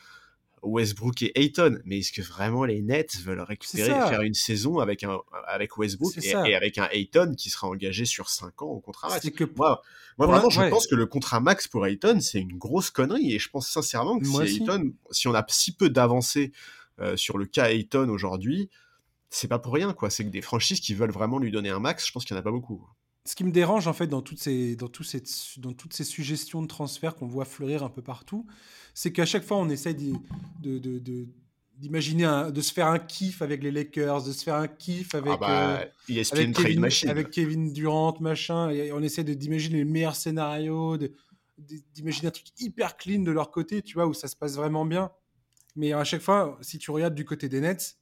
[0.63, 1.79] Westbrook et Ayton.
[1.85, 6.17] Mais est-ce que vraiment les Nets veulent récupérer, faire une saison avec, un, avec Westbrook
[6.23, 9.29] et, avec un Ayton qui sera engagé sur 5 ans au contrat max?
[9.31, 9.83] Que Moi,
[10.19, 13.35] moi vraiment, je pense que le contrat max pour Ayton, c'est une grosse connerie.
[13.35, 16.53] Et je pense sincèrement que si, Ayton, si on a si peu d'avancées
[17.01, 18.71] euh, sur le cas Ayton aujourd'hui,
[19.31, 19.93] c'est pas pour rien.
[19.93, 20.11] quoi.
[20.11, 22.39] C'est que des franchises qui veulent vraiment lui donner un max, je pense qu'il n'y
[22.39, 22.87] en a pas beaucoup
[23.27, 25.23] ce qui me dérange en fait dans toutes ces, dans, ces,
[25.59, 28.47] dans toutes ces suggestions de transfert qu'on voit fleurir un peu partout,
[28.95, 33.71] c'est qu'à chaque fois on essaie d'imaginer de, de, se faire un kiff avec les
[33.71, 35.85] Lakers, de se faire un kiff avec, ah bah, euh,
[36.33, 40.99] avec, Kevin, avec, Kevin, Durant, machin, et on essaie d'imaginer les meilleurs scénarios,
[41.95, 44.85] d'imaginer un truc hyper clean de leur côté, tu vois, où ça se passe vraiment
[44.85, 45.11] bien.
[45.75, 47.99] Mais à chaque fois, si tu regardes du côté des Nets,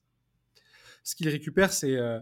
[1.02, 2.20] ce qu'ils récupèrent, c'est euh,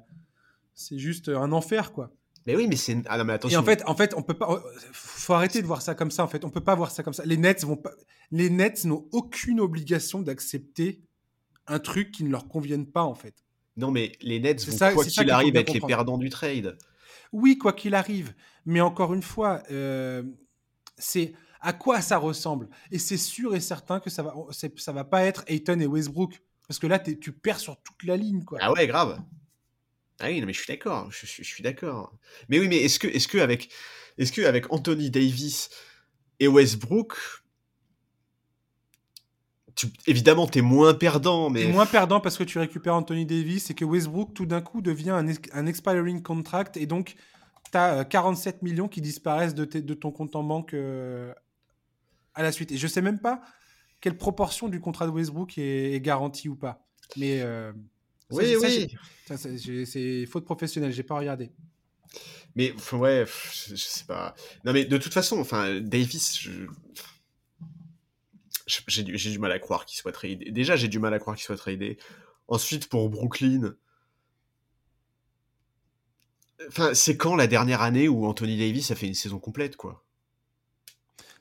[0.74, 2.10] c'est juste un enfer, quoi.
[2.46, 2.96] Mais oui, mais c'est.
[3.06, 3.58] Ah non, mais attention.
[3.58, 4.62] Et en fait, en fait, on peut pas.
[4.92, 6.24] Faut arrêter de voir ça comme ça.
[6.24, 7.24] En fait, on peut pas voir ça comme ça.
[7.24, 7.92] Les Nets vont pas.
[8.30, 11.02] Les Nets n'ont aucune obligation d'accepter
[11.66, 13.34] un truc qui ne leur convienne pas, en fait.
[13.76, 16.76] Non, mais les Nets vont quoi qu'il arrive être les perdants du trade.
[17.32, 18.34] Oui, quoi qu'il arrive.
[18.66, 20.22] Mais encore une fois, euh,
[20.98, 22.68] c'est à quoi ça ressemble?
[22.90, 26.42] Et c'est sûr et certain que ça va, ça va pas être Ayton et Westbrook.
[26.68, 28.58] Parce que là, tu perds sur toute la ligne, quoi.
[28.60, 29.20] Ah ouais, grave.
[30.22, 32.16] Ah oui, mais je suis d'accord, je, suis d'accord.
[32.48, 33.70] Mais oui, mais est-ce que, est-ce que avec,
[34.18, 35.68] est-ce que avec Anthony Davis
[36.38, 37.16] et Westbrook,
[39.74, 43.68] tu, évidemment, t'es moins perdant, mais es moins perdant parce que tu récupères Anthony Davis
[43.70, 47.16] et que Westbrook tout d'un coup devient un, expiring contract et donc
[47.72, 51.34] tu as 47 millions qui disparaissent de, ton compte en banque euh,
[52.34, 52.70] à la suite.
[52.70, 53.40] Et je sais même pas
[54.00, 56.86] quelle proportion du contrat de Westbrook est, est garantie ou pas.
[57.16, 57.72] Mais euh,
[58.32, 59.86] oui, oui.
[59.86, 61.50] C'est faute professionnelle, j'ai pas regardé.
[62.54, 64.34] Mais ouais, je, sais pas.
[64.64, 66.48] Non, mais de toute façon, enfin, Davis,
[68.66, 70.50] j'ai du, du, mal à croire qu'il soit tradé.
[70.50, 71.98] Déjà, j'ai du mal à croire qu'il soit tradé.
[72.48, 73.74] Ensuite, pour Brooklyn,
[76.68, 80.04] enfin, c'est quand la dernière année où Anthony Davis a fait une saison complète, quoi?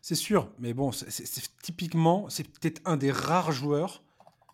[0.02, 1.24] C'est sûr, mais bon, c'est
[1.62, 4.04] typiquement, c'est peut-être un des rares joueurs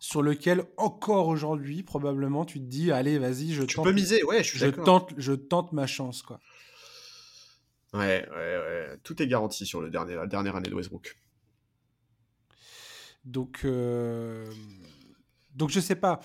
[0.00, 4.42] sur lequel encore aujourd'hui probablement tu te dis allez vas-y je tu peux miser ouais
[4.42, 6.40] je suis je tente je tente ma chance quoi.
[7.92, 8.98] Ouais ouais ouais.
[9.02, 11.16] Tout est garanti sur le dernier la dernière année de Westbrook.
[13.24, 14.52] Donc euh...
[15.54, 16.20] donc je sais pas.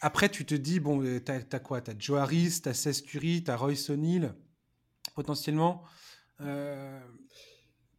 [0.00, 1.80] Après tu te dis bon euh, t'as as quoi?
[1.80, 4.34] T'as Joe Harris t'as Seth Curry t'as Royce O'Neal
[5.14, 5.84] potentiellement
[6.40, 7.00] euh...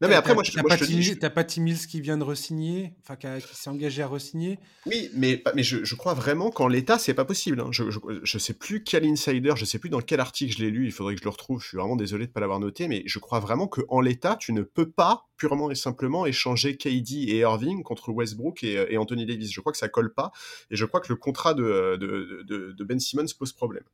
[0.00, 3.26] Non, mais après, moi, je, T'as pas Tim Mills qui vient de resigner, enfin, qui,
[3.54, 4.58] s'est engagé à resigner?
[4.84, 7.60] Oui, mais, mais je, je crois vraiment qu'en l'état, c'est pas possible.
[7.60, 7.68] Hein.
[7.70, 7.84] Je,
[8.22, 10.92] je, sais plus quel insider, je sais plus dans quel article je l'ai lu, il
[10.92, 11.62] faudrait que je le retrouve.
[11.62, 14.52] Je suis vraiment désolé de pas l'avoir noté, mais je crois vraiment qu'en l'état, tu
[14.52, 19.24] ne peux pas purement et simplement échanger KD et Irving contre Westbrook et, et, Anthony
[19.24, 19.50] Davis.
[19.50, 20.30] Je crois que ça colle pas,
[20.70, 23.84] et je crois que le contrat de, de, de, de Ben Simmons pose problème.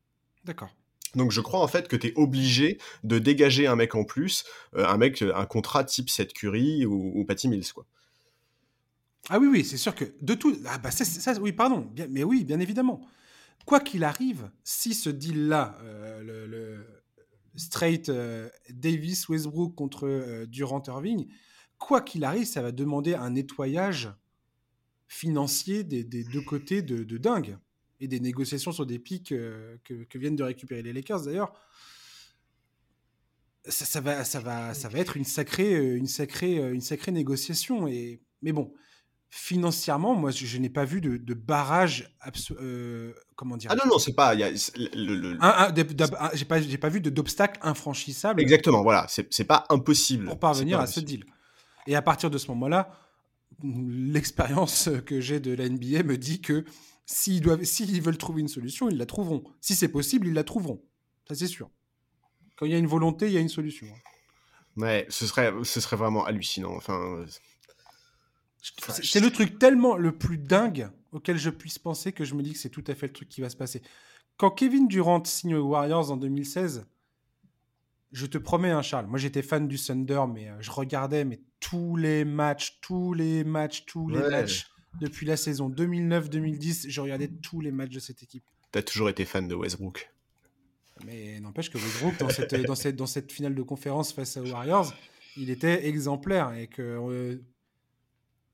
[0.45, 0.71] D'accord.
[1.15, 4.45] Donc je crois en fait que tu es obligé de dégager un mec en plus,
[4.77, 7.87] euh, un mec, un contrat type Seth Curry ou, ou Patty Mills, quoi.
[9.29, 10.57] Ah oui, oui, c'est sûr que de tout.
[10.67, 13.07] Ah bah ça, oui, pardon, bien, mais oui, bien évidemment.
[13.67, 16.87] Quoi qu'il arrive, si ce deal-là, euh, le,
[17.55, 21.29] straight euh, Davis Westbrook contre Durant Irving,
[21.79, 24.11] quoi qu'il arrive, ça va demander un nettoyage
[25.07, 27.59] financier des, deux côtés de dingue
[28.03, 31.53] et des négociations sur des pics euh, que, viennent de récupérer les Lakers d'ailleurs.
[33.69, 37.13] Ça, va, ça, va, ça va être une sacrée, euh, une sacrée, euh, une sacrée
[37.13, 37.87] négociation.
[37.87, 38.75] Et, mais bon,
[39.31, 42.13] financièrement, moi, je, n'ai pas vu de, barrage.
[43.37, 43.71] comment dire?
[43.73, 44.35] Ah non, non, c'est pas.
[44.35, 48.41] J'ai pas, pas vu d'obstacle infranchissable.
[48.41, 49.07] Exactement, voilà.
[49.09, 50.25] C'est pas impossible.
[50.25, 51.25] Pour parvenir à ce deal.
[51.87, 52.91] Et à partir de ce moment-là,
[53.63, 56.65] l'expérience que j'ai de la NBA me dit que
[57.07, 59.45] S'ils, doivent, s'ils veulent trouver une solution, ils la trouveront.
[59.61, 60.83] Si c'est possible, ils la trouveront.
[61.29, 61.71] Ça, c'est sûr.
[62.57, 63.87] Quand il y a une volonté, il y a une solution.
[64.77, 66.75] Ouais, ce serait, ce serait vraiment hallucinant.
[66.75, 67.25] Enfin,
[69.03, 72.53] c'est le truc tellement le plus dingue auquel je puisse penser que je me dis
[72.53, 73.83] que c'est tout à fait le truc qui va se passer.
[74.37, 76.87] Quand Kevin Durant signe aux Warriors en 2016,
[78.13, 81.41] je te promets, hein, Charles, moi j'étais fan du Thunder, mais euh, je regardais mais
[81.61, 84.67] tous les matchs, tous les matchs, tous les matchs
[85.01, 86.89] depuis la saison 2009-2010.
[86.89, 88.45] Je regardais tous les matchs de cette équipe.
[88.71, 90.11] T'as toujours été fan de Westbrook.
[91.05, 94.47] Mais n'empêche que Westbrook, dans cette, dans, cette, dans cette finale de conférence face aux
[94.47, 94.93] Warriors,
[95.37, 97.43] il était exemplaire et que euh,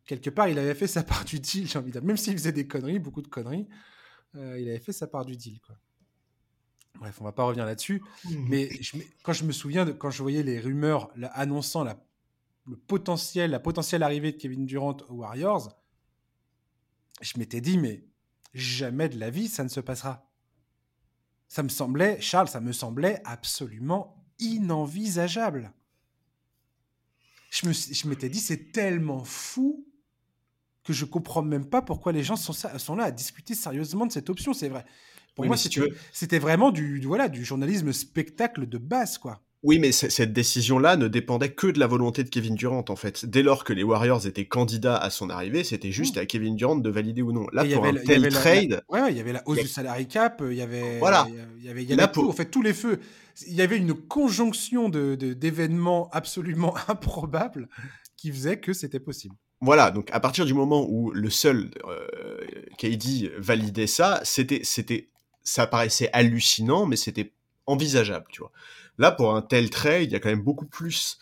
[0.06, 2.04] quelque part, il avait fait sa part du deal, j'ai envie de dire.
[2.04, 3.68] Même s'il faisait des conneries, beaucoup de conneries,
[4.36, 5.60] euh, il avait fait sa part du deal.
[5.60, 5.76] Quoi.
[6.98, 8.02] Bref, on va pas revenir là-dessus.
[8.24, 8.30] Mmh.
[8.48, 8.68] Mais
[9.22, 12.04] quand je me souviens de quand je voyais les rumeurs annonçant la,
[12.66, 15.77] le potentiel, la potentielle arrivée de Kevin Durant aux Warriors,
[17.20, 18.04] je m'étais dit, mais
[18.54, 20.30] jamais de la vie, ça ne se passera.
[21.48, 25.72] Ça me semblait, Charles, ça me semblait absolument inenvisageable.
[27.50, 29.86] Je m'étais dit, c'est tellement fou
[30.84, 34.12] que je comprends même pas pourquoi les gens sont, sont là à discuter sérieusement de
[34.12, 34.52] cette option.
[34.52, 34.84] C'est vrai.
[35.34, 39.40] Pour moi, c'était vraiment du, voilà, du journalisme spectacle de base, quoi.
[39.64, 43.26] Oui, mais cette décision-là ne dépendait que de la volonté de Kevin Durant, en fait.
[43.26, 46.20] Dès lors que les Warriors étaient candidats à son arrivée, c'était juste mmh.
[46.20, 47.46] à Kevin Durant de valider ou non.
[47.52, 48.82] Là, pour un tel trade...
[48.88, 50.98] ouais, il y avait la hausse du salary cap, il y avait...
[51.00, 51.26] Voilà.
[51.58, 53.00] Il y avait, il y avait tout, en fait, tous les feux.
[53.48, 57.68] Il y avait une conjonction d'événements de, absolument improbables
[58.16, 59.34] qui faisait que c'était possible.
[59.60, 62.40] Voilà, donc à partir du moment où le seul euh,
[62.78, 65.08] KD validait ça, c'était, c'était,
[65.42, 67.32] ça paraissait hallucinant, mais c'était
[67.66, 68.52] envisageable, tu vois.
[68.98, 71.18] Là, pour un tel trade, il y a quand même beaucoup plus,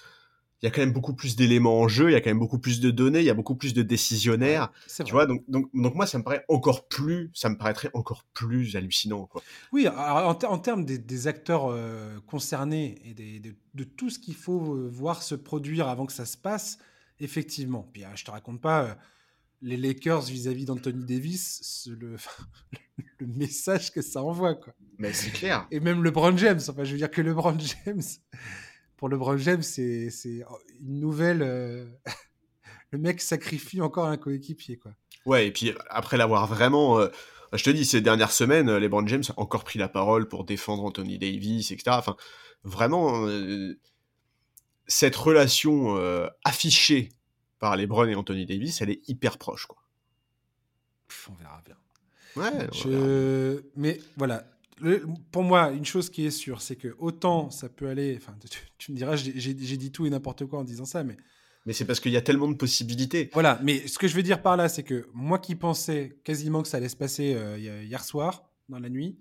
[0.62, 2.38] il y a quand même beaucoup plus d'éléments en jeu, il y a quand même
[2.38, 4.72] beaucoup plus de données, il y a beaucoup plus de décisionnaires,
[5.04, 5.26] tu vois.
[5.26, 9.26] Donc, donc, donc moi, ça me paraît encore plus, ça me paraîtrait encore plus hallucinant,
[9.26, 9.42] quoi.
[9.72, 14.88] Oui, en, termes des, acteurs euh, concernés et de, de, tout ce qu'il faut euh,
[14.90, 16.78] voir se produire avant que ça se passe,
[17.20, 17.88] effectivement.
[17.92, 18.96] Puis, je te raconte pas
[19.62, 22.16] les Lakers vis-à-vis d'Anthony Davis, le,
[23.18, 24.54] le, message que ça envoie.
[24.54, 24.74] Quoi.
[24.98, 25.66] Mais c'est clair.
[25.70, 26.60] Et même LeBron James.
[26.68, 28.02] Enfin, je veux dire que LeBron James,
[28.96, 30.10] pour LeBron James, c'est
[30.80, 31.42] une nouvelle.
[31.42, 31.86] Euh,
[32.90, 34.76] le mec sacrifie encore un coéquipier.
[34.76, 34.92] Quoi.
[35.24, 36.98] Ouais, et puis après l'avoir vraiment.
[36.98, 37.08] Euh,
[37.52, 40.84] je te dis, ces dernières semaines, LeBron James a encore pris la parole pour défendre
[40.84, 41.96] Anthony Davis, etc.
[41.98, 42.16] Enfin,
[42.64, 43.78] vraiment, euh,
[44.88, 45.96] cette relation
[46.44, 47.10] affichée
[47.58, 49.66] par LeBron et Anthony Davis, elle est hyper proche.
[49.66, 49.78] Quoi.
[51.30, 51.76] on verra bien.
[52.36, 52.68] Ouais,
[53.76, 54.44] Mais voilà,
[55.32, 58.14] pour moi, une chose qui est sûre, c'est que autant ça peut aller.
[58.16, 58.36] Enfin,
[58.78, 61.16] tu, me diras, j'ai dit tout et n'importe quoi en disant ça, mais.
[61.64, 63.28] Mais c'est parce qu'il y a tellement de possibilités.
[63.32, 66.62] Voilà, mais ce que je veux dire par là, c'est que moi qui pensais quasiment
[66.62, 69.18] que ça allait se passer euh, hier soir, dans la nuit,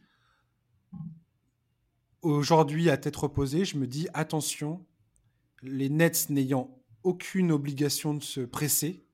[2.21, 4.85] aujourd'hui, à tête reposée, je me dis attention,
[5.63, 9.05] les Nets n'ayant aucune obligation de se presser,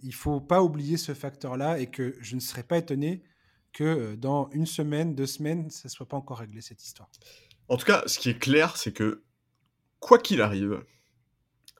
[0.00, 3.22] il faut pas oublier ce facteur-là et que je ne serais pas étonné
[3.72, 7.10] que euh, dans une semaine, deux semaines, ça soit pas encore réglé cette histoire.
[7.68, 9.22] En tout cas, ce qui est clair, c'est que
[10.00, 10.84] quoi qu'il arrive,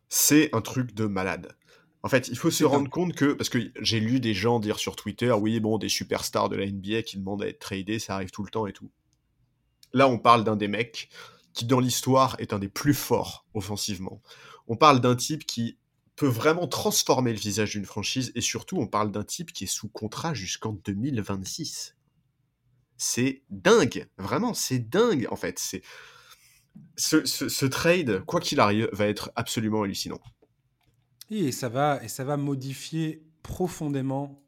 [0.08, 1.56] c'est un truc de malade.
[2.02, 4.78] En fait, il faut se rendre compte que, parce que j'ai lu des gens dire
[4.78, 8.14] sur Twitter, oui, bon, des superstars de la NBA qui demandent à être tradés, ça
[8.14, 8.90] arrive tout le temps et tout.
[9.92, 11.08] Là, on parle d'un des mecs
[11.52, 14.22] qui, dans l'histoire, est un des plus forts offensivement.
[14.68, 15.78] On parle d'un type qui
[16.16, 19.68] peut vraiment transformer le visage d'une franchise et surtout on parle d'un type qui est
[19.68, 21.94] sous contrat jusqu'en 2026.
[22.96, 25.58] C'est dingue, vraiment, c'est dingue en fait.
[25.58, 25.82] C'est
[26.96, 30.20] ce, trade, quoi qu'il arrive, va être absolument hallucinant.
[31.30, 34.42] Et ça va, et ça va modifier profondément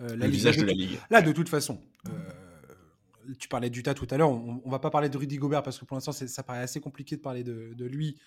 [0.00, 0.98] euh, le visage de la ligue.
[1.10, 4.30] Là, de toute façon, euh, tu parlais d'Utah tout à l'heure.
[4.30, 6.80] On, ne va pas parler de Rudy Gobert parce que pour l'instant, ça paraît assez
[6.80, 8.18] compliqué de parler de, de lui,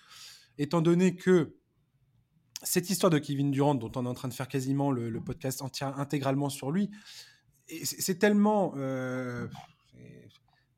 [0.58, 1.56] étant donné que
[2.62, 5.62] cette histoire de Kevin Durant, dont on est en train de faire quasiment le, podcast
[5.62, 6.90] entier, intégralement sur lui,
[7.84, 8.74] c'est tellement.
[8.76, 9.46] Euh,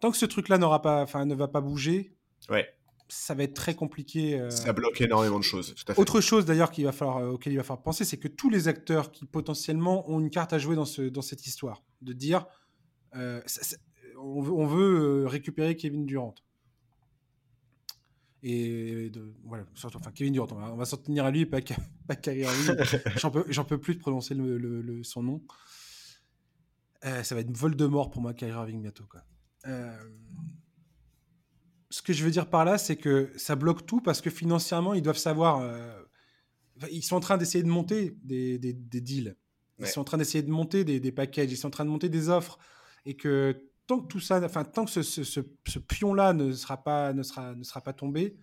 [0.00, 2.14] tant que ce truc-là n'aura pas, enfin, ne va pas bouger,
[2.50, 2.68] ouais.
[3.08, 4.38] ça va être très compliqué.
[4.38, 4.50] Euh.
[4.50, 5.74] Ça bloque énormément de choses.
[5.96, 8.50] Autre chose d'ailleurs qu'il va falloir, euh, auquel il va falloir penser, c'est que tous
[8.50, 12.12] les acteurs qui potentiellement ont une carte à jouer dans, ce, dans cette histoire, de
[12.12, 12.46] dire,
[13.14, 16.34] on veut, on veut récupérer Kevin Durant
[18.42, 21.60] et de, voilà, surtout, enfin Kevin Durant, on va, s'en tenir à lui, pas,
[22.08, 22.44] pas Kyrie
[23.16, 25.42] j'en peux, j'en peux plus de prononcer le, le, son nom.
[27.04, 29.04] Euh, ça va être vol de mort pour moi, Kyrie Irving bientôt.
[29.08, 29.22] Quoi.
[29.68, 29.96] Euh,
[31.90, 34.94] ce que je veux dire par là, c'est que ça bloque tout parce que financièrement,
[34.94, 35.60] ils doivent savoir.
[35.60, 36.02] Euh,
[36.90, 39.36] ils sont en train d'essayer de monter des, des, des deals.
[39.78, 41.50] Ils sont en train d'essayer de monter des, des packages.
[41.50, 42.58] Ils sont en train de monter des offres.
[43.04, 47.12] Et que tant que tout ça, enfin, tant que ce, ce, pion-là ne sera pas,
[47.12, 48.36] ne sera, ne sera pas tombé,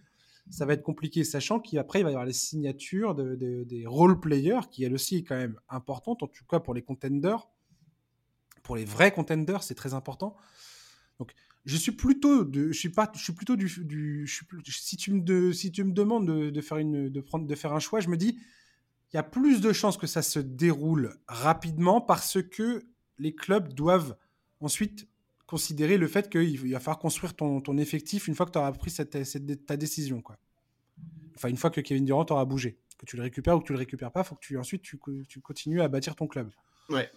[0.52, 4.20] ça va être compliqué, sachant qu'après, il va y avoir les signatures de, des role
[4.20, 7.47] players, qui elle aussi est quand même importante, en tout cas pour les contenders.
[8.62, 10.36] Pour les vrais contenders, c'est très important.
[11.18, 11.34] Donc,
[11.66, 15.12] je suis plutôt de, je suis pas, je suis plutôt du, je suis, si tu
[15.12, 18.00] me si tu me demandes de, de, faire une, de prendre, de faire un choix,
[18.00, 18.39] je me dis,
[19.12, 22.84] il y a plus de chances que ça se déroule rapidement parce que
[23.18, 24.16] les clubs doivent
[24.62, 25.09] ensuite
[25.50, 28.72] considérer le fait qu'il va falloir construire ton, ton, effectif une fois que tu auras
[28.72, 30.22] pris cette, cette, ta décision.
[30.22, 30.38] Quoi.
[31.36, 32.78] Enfin, une fois que Kevin Durant aura bougé.
[33.00, 34.84] Que tu le récupères ou que tu le récupères pas, il faut que tu, ensuite
[34.84, 36.52] tu, tu, continues à bâtir ton club.
[36.89, 37.10] Ouais.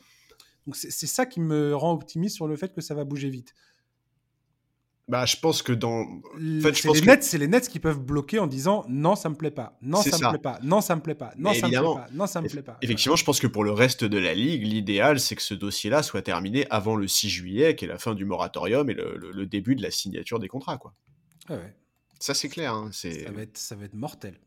[0.67, 3.53] Donc c'est ça qui me rend optimiste sur le fait que ça va bouger vite.
[5.09, 6.03] Bah, je pense que dans.
[6.03, 7.07] En fait, c'est les, que...
[7.07, 10.17] Nets, les Nets qui peuvent bloquer en disant non, ça me plaît pas, non, ça,
[10.17, 12.41] me plaît pas, non, ça me plaît pas, non, ça me plaît pas, non, ça
[12.41, 12.79] me plaît pas.
[12.83, 16.05] Effectivement, je pense que pour le reste de la ligue, l'idéal, c'est que ce dossier-là
[16.05, 19.47] soit terminé avant le 6 juillet, qui est la fin du moratorium et le, le,
[19.47, 20.95] début de la signature des contrats, quoi.
[21.49, 21.75] Ah ouais.
[22.21, 22.73] Ça, c'est clair.
[22.73, 24.39] Hein, ça, va être, ça va être mortel.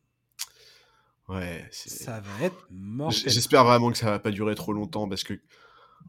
[1.28, 1.68] Ouais.
[1.72, 3.30] Ça va être mortel.
[3.30, 5.34] J'espère vraiment que ça va pas durer trop longtemps parce que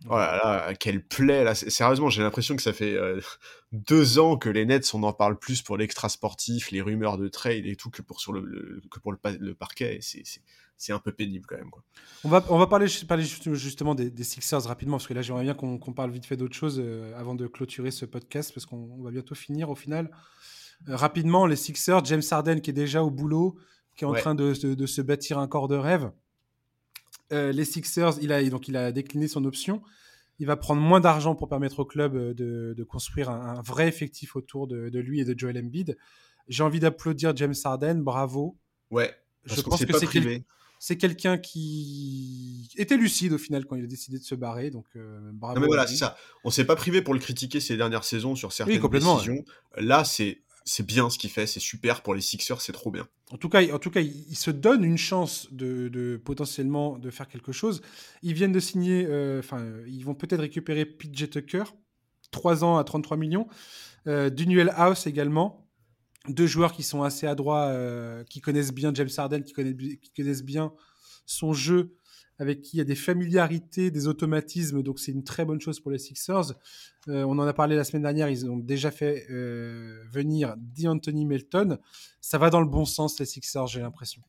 [0.08, 1.54] Oh là là, quelle plaie là.
[1.54, 3.20] Sérieusement, j'ai l'impression que ça fait euh,
[3.72, 7.28] deux ans que les Nets, on en parle plus pour l'extra sportif, les rumeurs de
[7.28, 10.00] trade et tout que pour sur le, que pour le, le parquet.
[10.78, 11.70] C'est un peu pénible quand même.
[11.70, 11.82] Quoi.
[12.24, 15.54] On va on va parler, parler justement des, Sixers rapidement parce que là j'aimerais bien
[15.54, 19.10] qu'on parle vite fait d'autre chose euh, avant de clôturer ce podcast parce qu'on va
[19.10, 20.10] bientôt finir au final.
[20.88, 23.56] Euh, rapidement, les Sixers, James Harden qui est déjà au boulot,
[23.96, 26.10] qui est en train de, de, se bâtir un corps de rêve.
[27.32, 29.82] Euh, les Sixers, il a, donc il a décliné son option.
[30.38, 34.36] Il va prendre moins d'argent pour permettre au club euh, de, construire un, vrai effectif
[34.36, 35.96] autour de, lui et de Joel Embiid.
[36.48, 38.56] J'ai envie d'applaudir James Harden, bravo.
[38.90, 39.14] Ouais,
[39.44, 39.92] je pense que
[40.78, 44.70] c'est quelqu'un qui était lucide au final quand il a décidé de se barrer.
[44.70, 45.56] Donc, euh, bravo.
[45.56, 46.16] Non mais voilà, c'est ça.
[46.44, 49.44] On s'est pas privé pour le critiquer ces dernières saisons sur certaines décisions.
[49.76, 53.08] Là, c'est c'est bien ce qu'il fait, c'est super pour les Sixers, c'est trop bien.
[53.30, 57.82] En tout cas, en il, se donne une chance de, potentiellement de faire quelque chose.
[58.22, 61.62] Ils viennent de signer, euh, enfin, ils vont peut-être récupérer PJ Tucker,
[62.32, 63.46] 3 ans à 33 millions,
[64.08, 65.68] euh, Dunuel House également,
[66.28, 69.52] deux joueurs qui sont assez adroits, euh, qui connaissent bien James Harden, qui
[70.16, 70.72] connaissent bien
[71.26, 71.94] son jeu
[72.38, 75.80] avec qui il y a des familiarités, des automatismes, donc c'est une très bonne chose
[75.80, 76.52] pour les Sixers.
[77.08, 81.24] Euh, on en a parlé la semaine dernière, ils ont déjà fait euh, venir D'Anthony
[81.24, 81.78] Melton.
[82.20, 84.22] Ça va dans le bon sens, les Sixers, j'ai l'impression.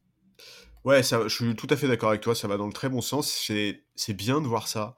[0.86, 3.02] Ouais, je suis tout à fait d'accord avec toi, ça va dans le très bon
[3.02, 3.50] sens.
[3.96, 4.96] C'est bien de voir ça.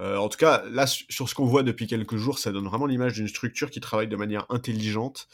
[0.00, 2.86] Euh, en tout cas, là, sur ce qu'on voit depuis quelques jours, ça donne vraiment
[2.86, 5.28] l'image d'une structure qui travaille de manière intelligente,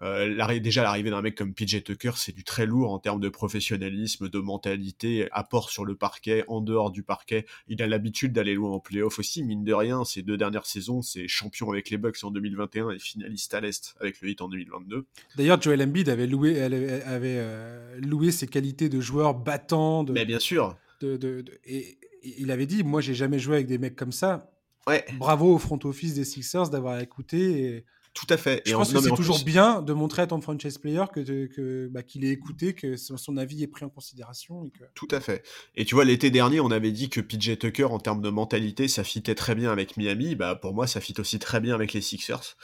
[0.00, 3.28] euh, déjà, l'arrivée d'un mec comme PJ Tucker, c'est du très lourd en termes de
[3.28, 7.46] professionnalisme, de mentalité, apport sur le parquet, en dehors du parquet.
[7.66, 10.04] Il a l'habitude d'aller loin en playoff aussi, mine de rien.
[10.04, 13.96] Ces deux dernières saisons, c'est champion avec les Bucks en 2021 et finaliste à l'Est
[14.00, 15.04] avec le Heat en 2022.
[15.36, 17.02] D'ailleurs, Joel Embiid avait loué, avait,
[17.38, 20.04] euh, loué ses qualités de joueur battant.
[20.04, 20.76] Mais bien sûr.
[21.00, 24.50] De, de, et, il avait dit, moi, j'ai jamais joué avec des mecs comme ça.
[24.86, 25.04] Ouais.
[25.18, 27.62] Bravo au front office des Sixers d'avoir écouté.
[27.62, 27.84] Et
[28.14, 28.62] tout à fait.
[28.66, 32.02] Je pense que c'est toujours bien de montrer à ton franchise player que, que bah,
[32.02, 34.64] qu'il est écouté, que son, avis est pris en considération.
[34.64, 34.84] Et que...
[34.94, 35.44] Tout à fait.
[35.76, 38.88] Et tu vois, l'été dernier, on avait dit que PJ Tucker, en termes de mentalité,
[38.88, 40.34] ça fitait très bien avec Miami.
[40.34, 42.56] Bah, pour moi, ça fit aussi très bien avec les Sixers.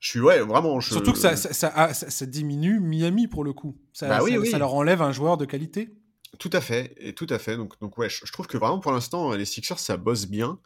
[0.00, 0.80] Je suis, ouais, vraiment.
[0.80, 3.78] Surtout que ça, ça, ça, diminue Miami pour le coup.
[3.92, 4.20] Ça, bah
[4.50, 5.90] ça, leur enlève un joueur de qualité.
[6.38, 6.94] Tout à fait.
[6.98, 7.56] Et tout à fait.
[7.56, 10.58] Donc, donc ouais, je, je trouve que vraiment pour l'instant, les Sixers, ça bosse bien.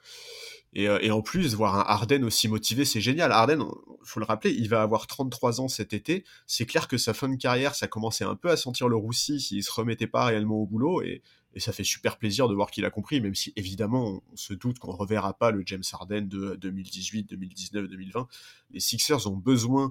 [0.77, 3.33] Euh, et, en plus, voir un Harden aussi motivé, c'est génial.
[3.33, 3.64] Harden,
[4.03, 6.25] faut le rappeler, il va avoir 33 ans cet été.
[6.47, 9.41] C'est clair que sa fin de carrière, ça commençait un peu à sentir le roussi
[9.41, 11.03] s'il se remettait pas réellement au boulot.
[11.03, 11.23] Et,
[11.59, 14.79] ça fait super plaisir de voir qu'il a compris, même si évidemment on se doute
[14.79, 18.29] qu'on ne reverra pas le James Harden de 2018, 2019, 2020.
[18.73, 19.91] Les Sixers ont besoin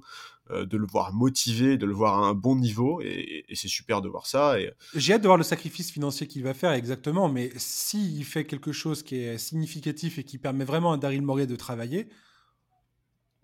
[0.52, 4.10] de le voir motivé, de le voir à un bon niveau, et, c'est super de
[4.10, 4.60] voir ça.
[4.60, 4.72] Et...
[4.94, 8.72] J'ai hâte de voir le sacrifice financier qu'il va faire exactement, mais s'il fait quelque
[8.72, 12.08] chose qui est significatif et qui permet vraiment à Daryl Morey de travailler,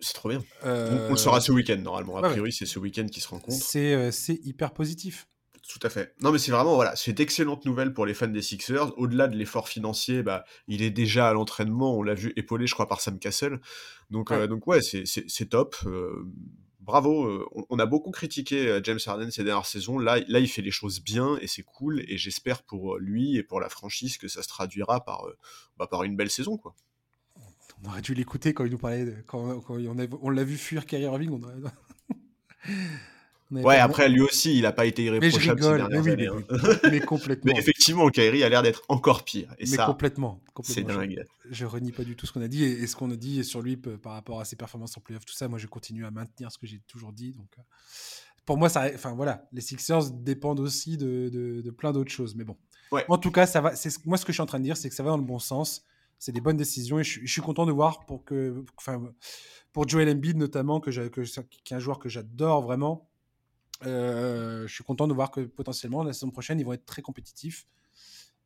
[0.01, 0.43] c'est trop bien.
[0.63, 2.17] On, le saura ce week-end, normalement.
[2.17, 3.63] A priori, c'est ce week-end qui se rencontre.
[3.75, 5.27] Euh, c'est hyper positif.
[5.69, 6.15] Tout à fait.
[6.21, 8.97] Non, mais c'est vraiment, voilà, c'est d'excellentes nouvelles pour les fans des Sixers.
[8.97, 12.73] Au-delà de l'effort financier, bah, il est déjà à l'entraînement, on l'a vu épaulé, je
[12.73, 13.61] crois, par Sam Cassell.
[14.09, 15.75] Donc, ouais, euh, donc, ouais c'est top.
[16.81, 17.25] Euh, bravo.
[17.25, 19.99] Euh, on, a beaucoup critiqué James Harden ces dernières saisons.
[19.99, 22.03] Là, il fait les choses bien et c'est cool.
[22.07, 25.25] Et j'espère pour lui et pour la franchise que ça se traduira par,
[25.77, 26.75] bah, par une belle saison, quoi.
[27.83, 31.03] On aurait dû l'écouter quand il nous parlait, quand, on, on l'a vu fuir Kyrie
[31.03, 31.31] Irving.
[31.31, 31.55] On aurait...
[33.51, 36.79] ouais, après, lui aussi, il n'a pas été irréprochable mais je rigole, mais, hein.
[36.89, 37.51] mais, complètement.
[37.53, 39.53] mais effectivement, Kairi a l'air d'être encore pire.
[39.59, 40.41] Et mais ça, complètement.
[40.63, 41.23] C'est dingue.
[41.49, 42.63] Je, renie pas du tout ce qu'on a dit.
[42.63, 45.33] Et, ce qu'on a dit sur lui par rapport à ses performances en playoff, tout
[45.33, 47.33] ça, moi, je continue à maintenir ce que j'ai toujours dit.
[47.33, 47.61] Donc, euh,
[48.45, 52.35] pour moi, ça, enfin voilà, les Sixers dépendent aussi de, de, plein d'autres choses.
[52.35, 52.57] Mais bon,
[53.07, 53.75] en tout cas, ça va.
[53.75, 55.17] C'est moi ce que je suis en train de dire, c'est que ça va dans
[55.17, 55.83] le bon sens.
[56.19, 59.01] C'est des bonnes décisions et je, suis content de voir pour que, enfin,
[59.73, 63.09] pour Joel Embiid notamment, que, que qui est un joueur que j'adore vraiment.
[63.85, 67.01] Euh, je suis content de voir que potentiellement la saison prochaine ils vont être très
[67.01, 67.65] compétitifs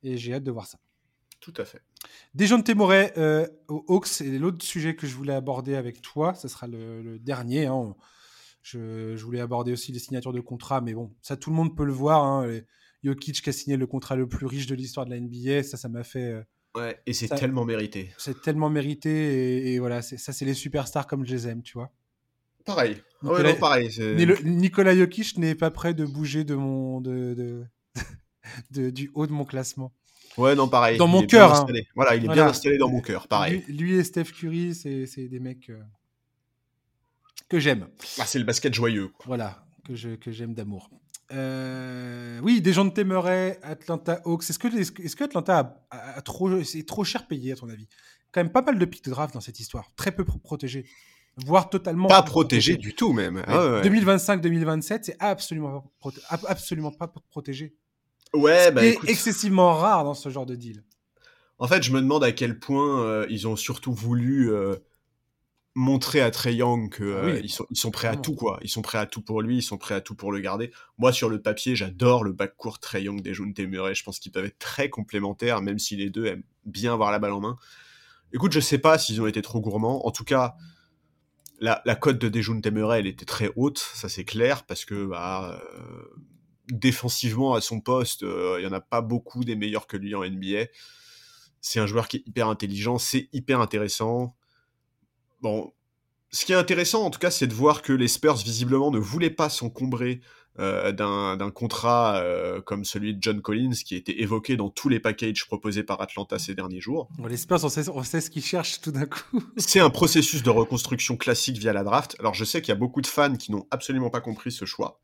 [0.04, 0.78] et j'ai hâte de voir ça.
[1.40, 1.82] Tout à fait.
[2.34, 6.34] Dejounte Témoret euh, aux Hawks, c'est l'autre sujet que je voulais aborder avec toi.
[6.34, 7.68] Ce sera le, dernier.
[7.68, 7.96] Hein.
[8.64, 11.86] Je, voulais aborder aussi les signatures de contrats, mais bon, ça tout le monde peut
[11.86, 12.24] le voir.
[12.24, 12.62] Hein.
[13.06, 15.78] Jokic qui a signé le contrat le plus riche de l'histoire de la NBA, ça,
[15.78, 16.32] ça m'a fait.
[16.32, 16.44] Euh,
[16.76, 18.12] ouais, et c'est tellement mérité.
[18.18, 21.92] C'est tellement mérité, et, voilà, ça, c'est les superstars comme je les aime, tu vois.
[22.66, 22.97] Pareil.
[23.22, 23.89] Nicolas, pareil.
[24.43, 27.66] Nicolas Jokic n'est pas prêt de bouger de mon, de,
[28.72, 29.93] de, du haut de mon classement.
[30.38, 30.97] Ouais, non, pareil.
[30.97, 31.53] Dans mon cœur.
[31.53, 31.66] Hein.
[31.95, 33.63] Voilà, il est bien installé dans mon cœur, pareil.
[33.68, 35.82] Lui, et Steph Curry, c'est des mecs euh,
[37.49, 37.88] que j'aime.
[38.20, 39.11] Ah, c'est le basket joyeux.
[39.26, 40.89] Voilà, que j'aime que d'amour.
[41.32, 44.49] Euh, oui, des gens de Temeray, Atlanta Hawks.
[44.49, 47.88] Est-ce que, est que Atlanta a, trop, c'est trop cher payé à ton avis?
[48.32, 50.86] Quand même pas mal de pics de draft dans cette histoire, très peu protégé,
[51.38, 53.44] voire totalement pas protégé, du tout même.
[53.48, 55.94] 2025-2027, ah c'est absolument
[56.48, 57.76] absolument pas protégé.
[58.34, 60.84] Ouais, bah, excessivement rare dans ce genre de deal.
[61.58, 64.76] En fait, je me demande à quel point euh, ils ont surtout voulu euh,
[65.74, 68.60] montrer à Trey Young qu'ils ah euh, sont, ils sont prêts à tout, quoi.
[68.62, 70.72] Ils sont prêts à tout pour lui, ils sont prêts à tout pour le garder.
[70.98, 73.96] Moi, sur le papier, j'adore le backcourt Trey Young des Jeunes Murray.
[73.96, 77.20] Je pense qu'ils peuvent être très complémentaires, même si les deux aiment bien avoir la
[77.20, 77.56] balle en main.
[78.34, 80.06] Écoute, je sais pas s'ils ont été trop gourmands.
[80.06, 80.56] En tout cas,
[81.60, 85.62] la, cote de Dejun Temeray, était très haute, ça c'est clair, parce que bah,
[86.72, 90.16] défensivement à son poste, euh, il y en a pas beaucoup des meilleurs que lui
[90.16, 90.66] en NBA.
[91.62, 94.36] C'est un joueur qui est hyper intelligent, c'est hyper intéressant.
[95.41, 95.74] Bon,
[96.32, 98.99] ce qui est intéressant en tout cas, c'est de voir que les Spurs visiblement ne
[98.99, 100.22] voulaient pas s'encombrer
[100.58, 104.88] euh, d'un contrat euh, comme celui de John Collins qui a été évoqué dans tous
[104.88, 107.10] les packages proposés par Atlanta ces derniers jours.
[107.28, 109.43] les Spurs, on sait, on sait ce qu'ils cherchent tout d'un coup.
[109.58, 112.16] C'est un processus de reconstruction classique via la draft.
[112.20, 114.64] Alors je sais qu'il y a beaucoup de fans qui n'ont absolument pas compris ce
[114.64, 115.01] choix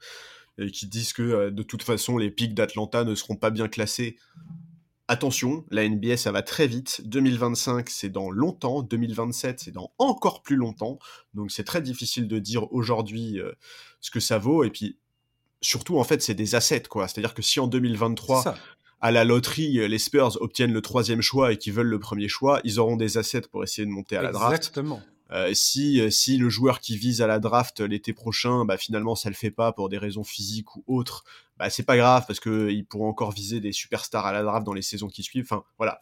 [0.58, 3.68] et qui disent que euh, de toute façon les pics d'Atlanta ne seront pas bien
[3.68, 4.16] classés.
[5.10, 7.02] Attention, la NBA ça va très vite.
[7.04, 10.98] 2025 c'est dans longtemps, 2027 c'est dans encore plus longtemps.
[11.34, 13.38] Donc c'est très difficile de dire aujourd'hui
[14.00, 14.64] ce que ça vaut.
[14.64, 15.01] Et puis
[15.62, 17.08] surtout en fait c'est des assets quoi.
[17.08, 18.56] C'est-à-dire que si en 2023
[19.02, 22.62] à la loterie, les Spurs obtiennent le troisième choix et qu'ils veulent le premier choix,
[22.64, 24.58] ils auront des assets pour essayer de monter à la draft.
[24.58, 25.02] Exactement.
[25.32, 29.16] Euh, si, euh, si le joueur qui vise à la draft l'été prochain, bah, finalement
[29.16, 31.24] ça le fait pas pour des raisons physiques ou autres,
[31.58, 34.74] bah, c'est pas grave parce qu'il pourra encore viser des superstars à la draft dans
[34.74, 35.46] les saisons qui suivent.
[35.46, 36.02] Enfin voilà,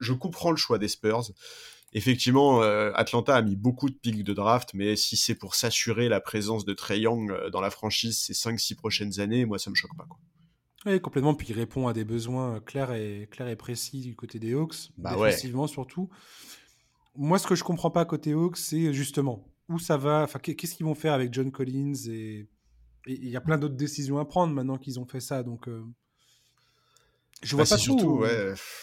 [0.00, 1.30] je comprends le choix des Spurs.
[1.94, 6.08] Effectivement, euh, Atlanta a mis beaucoup de pics de draft, mais si c'est pour s'assurer
[6.08, 9.74] la présence de Trey Young dans la franchise ces 5-6 prochaines années, moi ça me
[9.74, 10.04] choque pas.
[10.04, 10.18] Quoi.
[10.86, 11.34] Oui, complètement.
[11.34, 14.90] Puis il répond à des besoins clairs et, clairs et précis du côté des Hawks,
[14.98, 16.10] bah défensivement surtout
[17.18, 20.22] moi, ce que je comprends pas côté Hawks, c'est justement où ça va.
[20.22, 22.48] Enfin, qu'est-ce qu'ils vont faire avec John Collins et
[23.06, 25.42] il y a plein d'autres décisions à prendre maintenant qu'ils ont fait ça.
[25.42, 25.82] Donc, euh,
[27.42, 28.24] je vois bah, pas surtout où,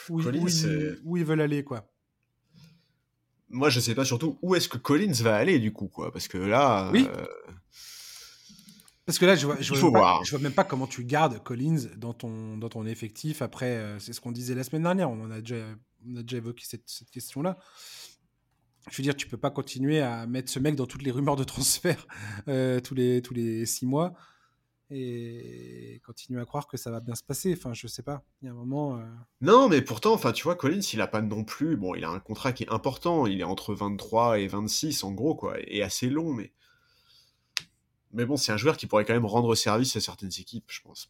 [0.09, 1.87] où, ils, veulent aller, quoi.
[3.49, 6.27] Moi, je sais pas surtout où est-ce que Collins va aller du coup, quoi, parce
[6.27, 6.89] que là.
[6.91, 7.07] Oui.
[7.15, 7.25] Euh,
[9.05, 11.41] parce que là, je vois, je vois, pas, je vois même pas comment tu gardes
[11.43, 13.43] Collins dans ton, dans ton effectif.
[13.43, 15.11] Après, euh, c'est ce qu'on disait la semaine dernière.
[15.11, 15.57] On a déjà,
[16.07, 17.57] on a déjà évoqué cette, cette question-là
[18.91, 21.35] je veux dire, tu peux pas continuer à mettre ce mec dans toutes les rumeurs
[21.35, 22.07] de transfert
[22.47, 24.13] euh, tous, les, tous les six mois
[24.91, 27.53] et continuer à croire que ça va bien se passer.
[27.57, 28.23] Enfin, je sais pas.
[28.41, 28.97] Il y a un moment.
[28.97, 29.03] Euh
[29.41, 31.75] non, mais pourtant, enfin, tu vois, Collins, il a pas non plus.
[31.75, 33.25] Bon, il a un contrat qui est important.
[33.25, 36.53] Il est entre 23 et 26, en gros, quoi, et assez long, mais.
[38.13, 40.81] Mais bon, c'est un joueur qui pourrait quand même rendre service à certaines équipes, je
[40.81, 41.09] pense.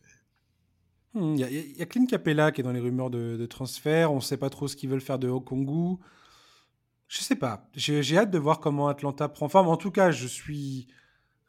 [1.13, 4.11] Hmm, il y, a Clint Capella qui est dans les rumeurs de, transfert.
[4.11, 5.97] On sait pas trop ce qu'ils veulent faire de Okongu.
[7.07, 7.69] Je sais pas.
[7.75, 9.67] J'ai hâte de voir comment Atlanta prend forme.
[9.67, 10.87] En tout cas, je suis.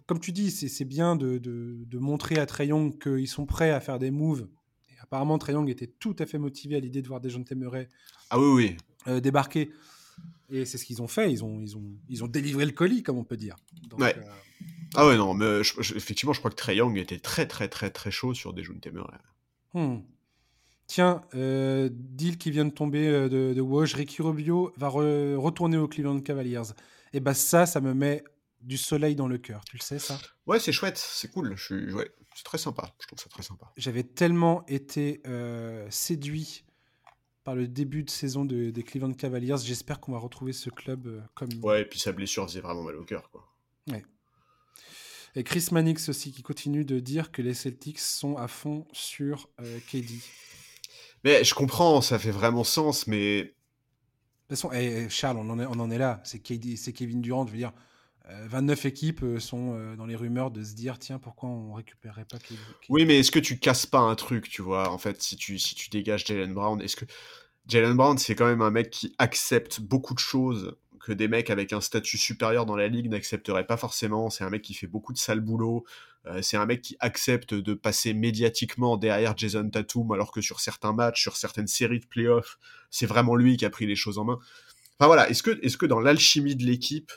[0.06, 3.80] Comme tu dis, c'est bien de, de, montrer à Trey Young qu'ils sont prêts à
[3.80, 4.46] faire des moves.
[4.90, 7.40] Et apparemment, Trey Young était tout à fait motivé à l'idée de voir des gens
[7.40, 7.88] de Temeray
[8.30, 8.76] ah oui, oui.
[9.08, 9.72] Euh, débarquer.
[10.50, 11.30] Et c'est ce qu'ils ont fait.
[11.32, 13.56] Ils ont, ils, ont, ils ont délivré le colis, comme on peut dire.
[13.98, 14.16] ouais.
[14.16, 14.22] Euh,
[14.94, 18.10] ah ouais, non, mais effectivement, je crois que Trey Young était très, très, très, très
[18.10, 19.18] chaud sur des jeunes Temeray.
[19.74, 19.98] Hmm.
[20.86, 25.76] Tiens, euh, deal qui vient de tomber euh, de, de Woj, Ricky Rubio va retourner
[25.76, 26.62] au Cleveland Cavaliers.
[27.12, 28.22] Et bah ça, ça me met
[28.66, 29.64] du soleil dans le cœur.
[29.64, 30.18] Tu le sais ça?
[30.46, 31.56] Ouais, c'est chouette, c'est cool.
[31.56, 32.94] Je suis, ouais, c'est très sympa.
[33.00, 33.72] Je trouve ça très sympa.
[33.76, 36.64] J'avais tellement été euh, séduit
[37.44, 39.54] par le début de saison des Cleveland Cavaliers.
[39.62, 41.48] J'espère qu'on va retrouver ce club comme.
[41.62, 43.48] Ouais, et puis sa blessure faisait vraiment mal au cœur, quoi.
[43.88, 44.04] Ouais.
[45.36, 49.48] Et Chris Mannix aussi qui continue de dire que les Celtics sont à fond sur
[49.60, 50.10] euh, KD.
[51.24, 53.42] Mais je comprends, ça fait vraiment sens, mais.
[53.42, 56.20] De toute façon, eh, eh, Charles, on en est, on en est là.
[56.24, 57.72] C'est Kevin Durant, je veux dire.
[58.26, 62.24] 29 euh, équipes euh, sont dans les rumeurs de se dire tiens pourquoi on récupérerait
[62.24, 62.56] pas KD.
[62.88, 64.90] Oui mais est-ce que tu casses pas un truc tu vois?
[64.90, 67.04] En fait si tu si tu dégages Jalen Brown est-ce que
[67.68, 71.50] Jalen Brown c'est quand même un mec qui accepte beaucoup de choses que des mecs
[71.50, 74.28] avec un statut supérieur dans la ligue n'accepteraient pas forcément?
[74.28, 75.84] C'est un mec qui fait beaucoup de sale boulot.
[76.26, 80.58] Euh, c'est un mec qui accepte de passer médiatiquement derrière Jason Tatum, alors que sur
[80.58, 82.58] certains matchs, sur certaines séries de playoffs,
[82.90, 84.38] c'est vraiment lui qui a pris les choses en main.
[84.98, 87.12] Enfin voilà, est-ce que, est que dans l'alchimie de l'équipe,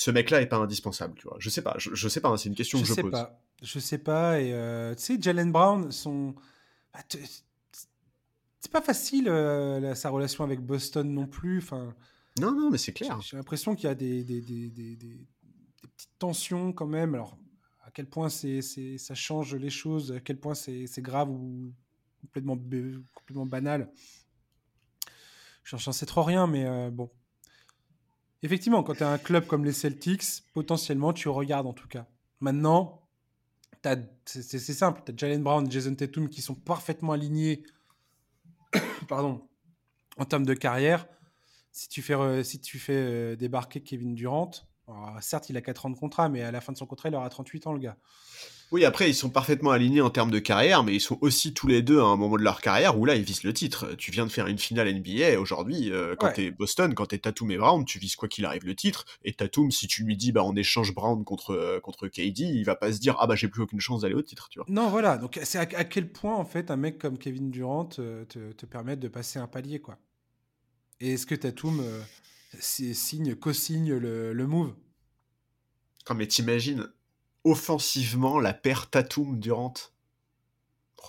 [0.00, 2.48] ce mec-là est pas indispensable tu vois Je sais pas, je, sais pas, hein, c'est
[2.48, 3.10] une question que je sais pose.
[3.10, 3.38] Pas.
[3.62, 6.34] Je sais pas, et euh, tu sais, Jalen Brown, son.
[6.94, 11.58] Bah, c'est pas facile euh, sa relation avec Boston non plus.
[11.58, 11.94] Enfin,
[12.40, 13.20] non, non, mais c'est clair.
[13.20, 14.96] J'ai l'impression qu'il y a des, des, des, des,
[15.82, 17.14] petites tensions quand même.
[17.14, 17.36] Alors,
[17.84, 18.62] à quel point c'est,
[18.96, 21.74] ça change les choses, à quel point c'est, grave ou
[22.22, 23.92] complètement, complètement banal.
[25.62, 27.10] Je n'en sais trop rien, mais euh, bon.
[28.42, 32.06] Effectivement, quand tu as un club comme les Celtics, potentiellement, tu regardes en tout cas.
[32.40, 33.02] Maintenant,
[34.24, 35.02] c'est, simple.
[35.04, 37.62] Tu as Jalen Brown et Jason Tatum qui sont parfaitement alignés
[39.08, 39.46] pardon,
[40.16, 41.06] en termes de carrière
[41.72, 44.50] si tu fais, si tu fais euh, débarquer Kevin Durant,
[45.20, 47.14] certes, il a 4 ans de contrat, mais à la fin de son contrat, il
[47.14, 47.96] aura 38 ans, le gars.
[48.72, 51.66] Oui, après, ils sont parfaitement alignés en termes de carrière, mais ils sont aussi tous
[51.66, 53.94] les deux à un moment de leur carrière où là, ils visent le titre.
[53.96, 57.50] Tu viens de faire une finale NBA aujourd'hui, euh, quand t'es Boston, quand t'es Tatum
[57.50, 59.06] et Brown, tu vises quoi qu'il arrive le titre.
[59.24, 62.62] Et Tatum, si tu lui dis, bah, on échange Brown contre, euh, contre KD, il
[62.62, 64.66] va pas se dire, ah bah, j'ai plus aucune chance d'aller au titre, tu vois.
[64.68, 65.18] Non, voilà.
[65.18, 68.96] Donc, c'est à, quel point, en fait, un mec comme Kevin Durant te, te permet
[68.96, 69.98] de passer un palier, quoi?
[71.00, 72.02] Et est-ce que Tatum euh,
[72.60, 74.74] signe, co-signe le, le move?
[76.04, 76.88] Quand mais t'imagines
[77.44, 79.74] offensivement la paire Tatum-Durant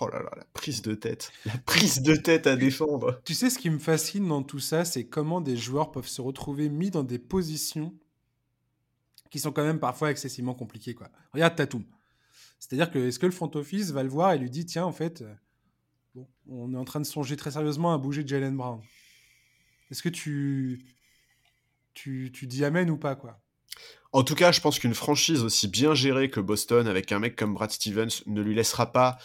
[0.00, 1.32] Oh là là, la prise de tête.
[1.44, 3.20] La prise de tête à défendre.
[3.24, 6.22] Tu sais, ce qui me fascine dans tout ça, c'est comment des joueurs peuvent se
[6.22, 7.94] retrouver mis dans des positions
[9.30, 10.94] qui sont quand même parfois excessivement compliquées.
[10.94, 11.10] Quoi.
[11.32, 11.84] Regarde Tatum.
[12.58, 14.92] C'est-à-dire que est-ce que le front office va le voir et lui dit tiens, en
[14.92, 15.34] fait, euh,
[16.14, 18.80] bon, on est en train de songer très sérieusement à bouger Jalen Brown.
[19.90, 20.84] Est-ce que tu,
[21.92, 23.41] tu, tu dis amen ou pas quoi?
[24.12, 27.34] En tout cas, je pense qu'une franchise aussi bien gérée que Boston, avec un mec
[27.34, 29.16] comme Brad Stevens, ne lui laissera pas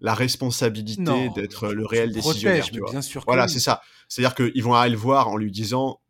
[0.00, 2.64] la responsabilité d'être le réel décisionnaire.
[2.70, 2.90] Tu vois.
[2.90, 3.80] Bien sûr voilà, c'est ça.
[4.08, 6.00] C'est-à-dire qu'ils vont aller le voir en lui disant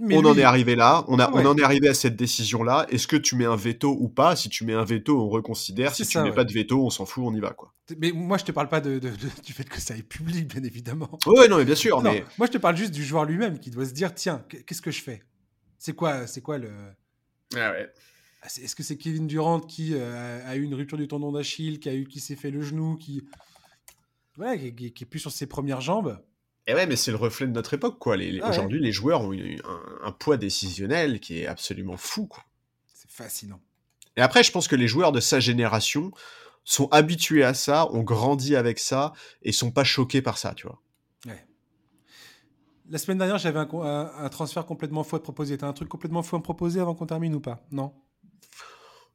[0.00, 2.86] on en est arrivé là, on, a, on en est arrivé à cette décision-là.
[2.90, 4.34] Est-ce que tu mets un veto ou pas?
[4.34, 5.94] Si tu mets un veto, on reconsidère.
[5.94, 7.50] Si tu mets pas de veto, on s'en fout, on y va.
[7.50, 7.72] quoi.
[7.98, 11.18] Mais moi, je te parle pas de, du fait que ça est public, bien évidemment.
[11.26, 12.02] Oui, non, mais bien sûr.
[12.02, 12.24] mais...
[12.38, 14.90] Moi, je te parle juste du joueur lui-même qui doit se dire tiens, qu'est-ce que
[14.90, 15.22] je fais?
[15.84, 16.72] C'est quoi, c'est quoi le.
[17.54, 17.92] Ah ouais.
[18.40, 21.78] Ah, est-ce que c'est Kevin Durant qui euh, a eu une rupture du tendon d'Achille,
[21.78, 23.22] qui a eu, qui s'est fait le genou, qui,
[24.38, 26.18] ouais, qui, qui est plus sur ses premières jambes?
[26.66, 28.16] Et ouais, mais c'est le reflet de notre époque, quoi.
[28.16, 32.46] Ah aujourd'hui, les joueurs ont un, poids décisionnel qui est absolument fou, quoi.
[32.94, 33.60] C'est fascinant.
[34.16, 36.12] Et après, je pense que les joueurs de sa génération
[36.64, 39.12] sont habitués à ça, ont grandi avec ça,
[39.42, 40.80] et sont pas choqués par ça, tu vois.
[41.26, 41.44] Ouais.
[42.90, 45.56] La semaine dernière, j'avais un, un, transfert complètement fou à te proposer.
[45.56, 47.60] T'as un truc complètement fou à me proposer avant qu'on termine ou pas?
[47.70, 47.92] Non?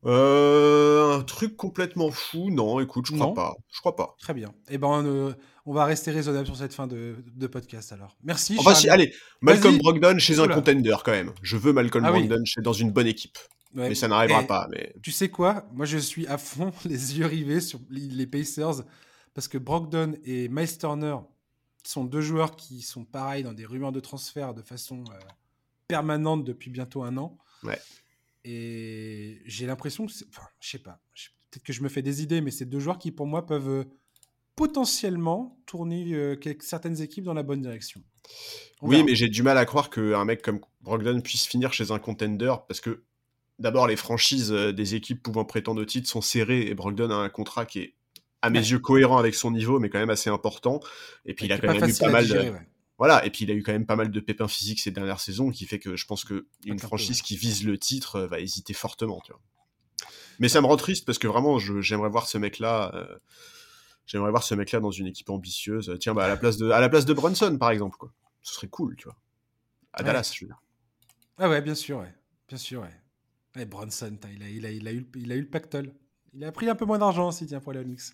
[0.06, 3.56] Euh, un truc complètement fou, non, écoute, je crois pas.
[3.70, 4.16] Je crois pas.
[4.20, 4.54] Très bien.
[4.70, 5.34] Eh ben, euh,
[5.66, 7.16] on va rester raisonnable sur cette fin de,
[7.52, 8.18] podcast alors.
[8.24, 8.58] Merci.
[8.76, 11.32] Si, allez, Malcolm Brogdon chez un contender quand même.
[11.42, 13.38] Je veux Malcolm ah Brogdon chez, dans une bonne équipe.
[13.74, 14.68] Mais ça n'arrivera pas.
[14.72, 14.96] Mais...
[15.04, 15.68] Tu sais quoi?
[15.74, 18.84] Moi, je suis à fond les yeux rivés sur les Pacers
[19.36, 21.18] parce que Brogdon et Miles Turner
[21.90, 25.20] sont deux joueurs qui sont pareils dans des rumeurs de transfert de façon euh,
[25.88, 27.38] permanente depuis bientôt un an.
[27.64, 27.80] Ouais.
[28.44, 31.02] Et j'ai l'impression que, enfin, je sais pas,
[31.50, 33.70] peut-être que je me fais des idées, mais c'est deux joueurs qui, pour moi, peuvent
[33.70, 33.84] euh,
[34.56, 38.04] potentiellement tourner euh, certaines équipes dans la bonne direction.
[38.84, 41.98] oui, mais j'ai du mal à croire qu'un mec comme Brogdon puisse finir chez un
[41.98, 43.04] contender parce que
[43.58, 47.30] d'abord, les franchises des équipes pouvant prétendre au titre sont serrées et Brogdon a un
[47.30, 47.96] contrat qui est,
[48.42, 50.80] à mes yeux, cohérent avec son niveau, mais quand même assez important.
[51.26, 52.54] Et puis, il a quand même eu pas mal de.
[52.98, 55.22] Voilà, et puis il a eu quand même pas mal de pépins physiques ces dernières
[55.22, 58.74] saisons, qui fait que je pense qu'une franchise qui vise le titre euh, va hésiter
[58.74, 59.22] fortement.
[59.26, 59.42] Tu vois.
[60.40, 62.92] Mais ça me rend triste parce que vraiment, j'aimerais voir ce mec-là.
[62.96, 63.18] Euh,
[64.06, 65.96] j'aimerais voir ce mec-là dans une équipe ambitieuse.
[66.02, 68.12] Tiens, bah, à la place de, à la place de Brunson, par exemple, quoi.
[68.42, 69.18] Ce serait cool, tu vois.
[69.94, 70.62] À Dallas, je veux dire.
[71.38, 72.14] Ah ouais, bien sûr, ouais.
[72.50, 72.94] Bien sûr, ouais
[73.66, 75.94] Brunson, il a, il, a, il, a eu, il a eu le pactole.
[76.34, 78.14] Il a pris un peu moins d'argent aussi, tiens, pour les Onyx.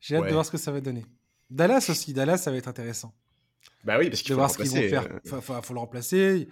[0.00, 1.04] J'ai hâte de voir ce que ça va donner.
[1.50, 3.14] Dallas aussi, Dallas, ça va être intéressant.
[3.84, 5.08] Bah oui, parce qu'il faut, voir ce qu'ils vont faire.
[5.32, 6.48] Euh, faut, le remplacer.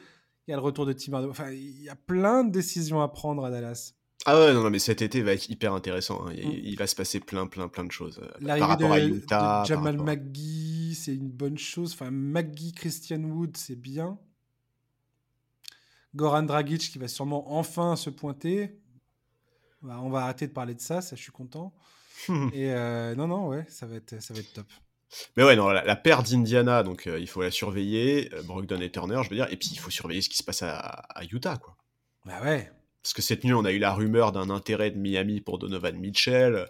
[0.47, 1.31] Il y a le retour de Tim Hardaway.
[1.31, 3.93] Enfin, il y a plein de décisions à prendre à Dallas.
[4.25, 6.27] Ah ouais, non, non mais cet été va être hyper intéressant.
[6.27, 6.33] Hein.
[6.37, 6.53] Il, mm.
[6.65, 8.21] il, va se passer plein, plein, plein de choses.
[8.23, 9.63] Euh, rapport de, à Utah.
[9.63, 11.93] De Jamal McGee, c'est une bonne chose.
[11.93, 14.19] Enfin, McGee, Christian Wood, c'est bien.
[16.15, 18.81] Goran Dragic qui va sûrement enfin se pointer.
[19.83, 21.75] Bah, on va arrêter de parler de ça, ça je suis content.
[22.53, 24.67] Et euh, non, non, ouais, ça va être, ça va être top.
[25.37, 29.21] Mais ouais, non, la, paire d'Indiana, donc euh, il faut la surveiller, Brogdon et Turner,
[29.23, 31.57] je veux dire, et puis il faut surveiller ce qui se passe à, à Utah,
[31.59, 31.77] quoi.
[32.25, 32.73] Bah ouais,
[33.07, 35.97] parce que cette nuit, on a eu la rumeur d'un intérêt de Miami pour Donovan
[35.97, 36.67] Mitchell.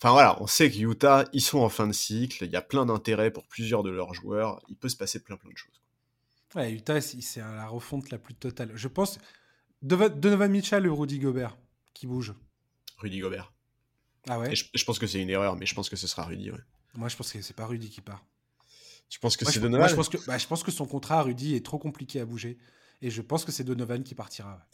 [0.00, 2.62] Enfin voilà, on sait que Utah, ils sont en fin de cycle, il y a
[2.62, 5.82] plein d'intérêts pour plusieurs de leurs joueurs, il peut se passer plein plein de choses.
[6.54, 8.70] Ouais, Utah, c'est la refonte la plus totale.
[8.76, 9.18] Je pense
[9.82, 11.56] Donovan Mitchell ou Rudy Gobert?
[11.94, 12.34] Qui bouge.
[12.98, 13.52] Rudy Gobert.
[14.28, 14.54] Ah ouais.
[14.54, 16.50] Je, pense que c'est une erreur, mais je pense que ce sera Rudy.
[16.50, 16.58] Ouais.
[16.94, 18.24] Moi, je pense que c'est pas Rudy qui part.
[19.10, 19.80] Je pense que c'est Donovan.
[19.80, 22.24] Moi, je pense que, bah, je pense que son contrat, Rudy, est trop compliqué à
[22.24, 22.58] bouger.
[23.02, 24.66] Et je pense que c'est Donovan qui partira.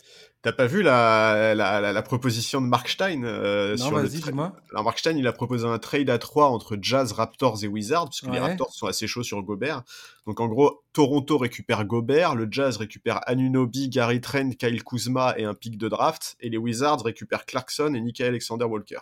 [0.42, 4.54] T'as pas vu la, la, proposition de Mark Stein euh, Non, vas-y, dis-moi.
[4.70, 8.04] Alors, Mark Stein, il a proposé un trade à 3 entre Jazz, Raptors et Wizards,
[8.04, 9.82] parce que les Raptors sont assez chauds sur Gobert.
[10.26, 15.44] Donc, en gros, Toronto récupère Gobert, le Jazz récupère Anunobi, Gary Trent, Kyle Kuzma et
[15.44, 19.00] un pic de draft, et les Wizards récupèrent Clarkson et Nicky Alexander Walker.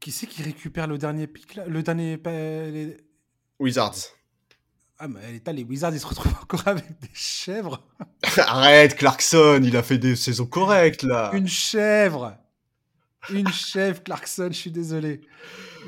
[0.00, 1.64] Qui c'est qui récupère le dernier pic là?
[1.66, 2.18] Le dernier.
[3.58, 4.12] Wizards.
[4.98, 7.82] Ah, mais pas les Wizards, ils se retrouvent encore avec des chèvres.
[8.38, 11.30] Arrête, Clarkson, il a fait des saisons correctes, là.
[11.34, 12.36] Une chèvre.
[13.30, 15.22] Une chèvre, Clarkson, je suis désolé.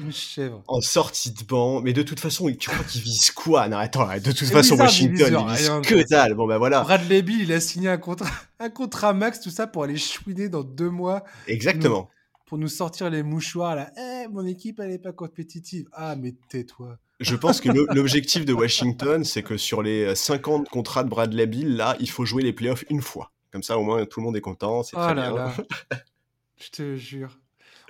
[0.00, 0.62] Une chèvre.
[0.66, 3.68] En sortie de banc, mais de toute façon, tu crois qu'il vise quoi?
[3.68, 6.34] Non, attends, de toute façon, Washington, il vise, que dalle.
[6.34, 6.82] Bon, ben voilà.
[6.82, 10.48] Bradley Bill, il a signé un contrat, un contrat max, tout ça, pour aller chouiner
[10.48, 11.24] dans deux mois.
[11.46, 12.10] Exactement.
[12.46, 13.90] Pour nous, sortir les mouchoirs, là.
[13.98, 15.88] Eh, mon équipe, elle est pas compétitive.
[15.92, 16.98] Ah, mais tais-toi.
[17.18, 21.76] Je pense que l'objectif de Washington, c'est que sur les 50 contrats de Bradley Bill,
[21.76, 23.32] là, il faut jouer les playoffs une fois.
[23.50, 24.82] Comme ça, au moins, tout le monde est content.
[24.82, 25.52] C'est très oh bien.
[26.56, 27.38] Je te jure.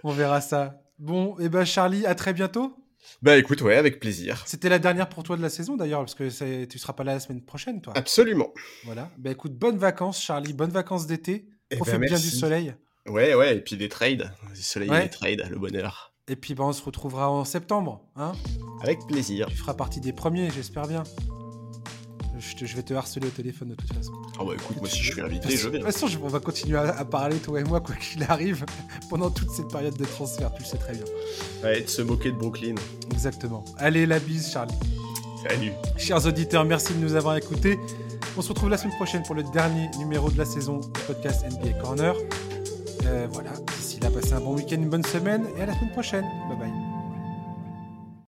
[0.05, 0.81] On verra ça.
[0.99, 2.77] Bon, et eh ben Charlie, à très bientôt.
[3.23, 4.43] Bah écoute, ouais, avec plaisir.
[4.47, 7.15] C'était la dernière pour toi de la saison d'ailleurs, parce que tu seras pas là
[7.15, 7.93] la semaine prochaine, toi.
[7.97, 8.53] Absolument.
[8.85, 9.11] Voilà.
[9.19, 10.53] Bah écoute, bonnes vacances, Charlie.
[10.53, 11.49] Bonnes vacances d'été.
[11.71, 12.75] Eh Profite ben, bien du soleil.
[13.09, 14.31] Ouais, ouais, et puis des trades.
[14.55, 16.13] Du soleil et des trades, le bonheur.
[16.29, 18.03] Et puis bah, on se retrouvera en septembre.
[18.17, 18.33] Hein
[18.83, 19.47] Avec plaisir.
[19.49, 21.05] Tu feras partie des premiers, j'espère bien.
[22.39, 24.13] Je, vais te harceler au téléphone de toute façon.
[24.39, 25.79] Ah bah écoute, moi si je suis invité, je vais.
[25.79, 28.67] De toute façon, on va continuer à, parler, toi et moi, quoi qu'il arrive,
[29.11, 31.05] pendant toute cette période de transfert, tu le sais très bien.
[31.63, 32.75] Ouais, de se moquer de Brooklyn.
[33.11, 33.65] Exactement.
[33.79, 34.75] Allez, la bise, Charlie.
[35.49, 35.73] Salut.
[35.97, 37.79] Chers auditeurs, merci de nous avoir écoutés.
[38.37, 41.47] On se retrouve la semaine prochaine pour le dernier numéro de la saison du podcast
[41.47, 42.15] NBA Corner.
[43.07, 45.93] Euh, voilà, d'ici là, passez un bon week-end, une bonne semaine et à la semaine
[45.93, 46.25] prochaine.
[46.49, 46.86] Bye bye.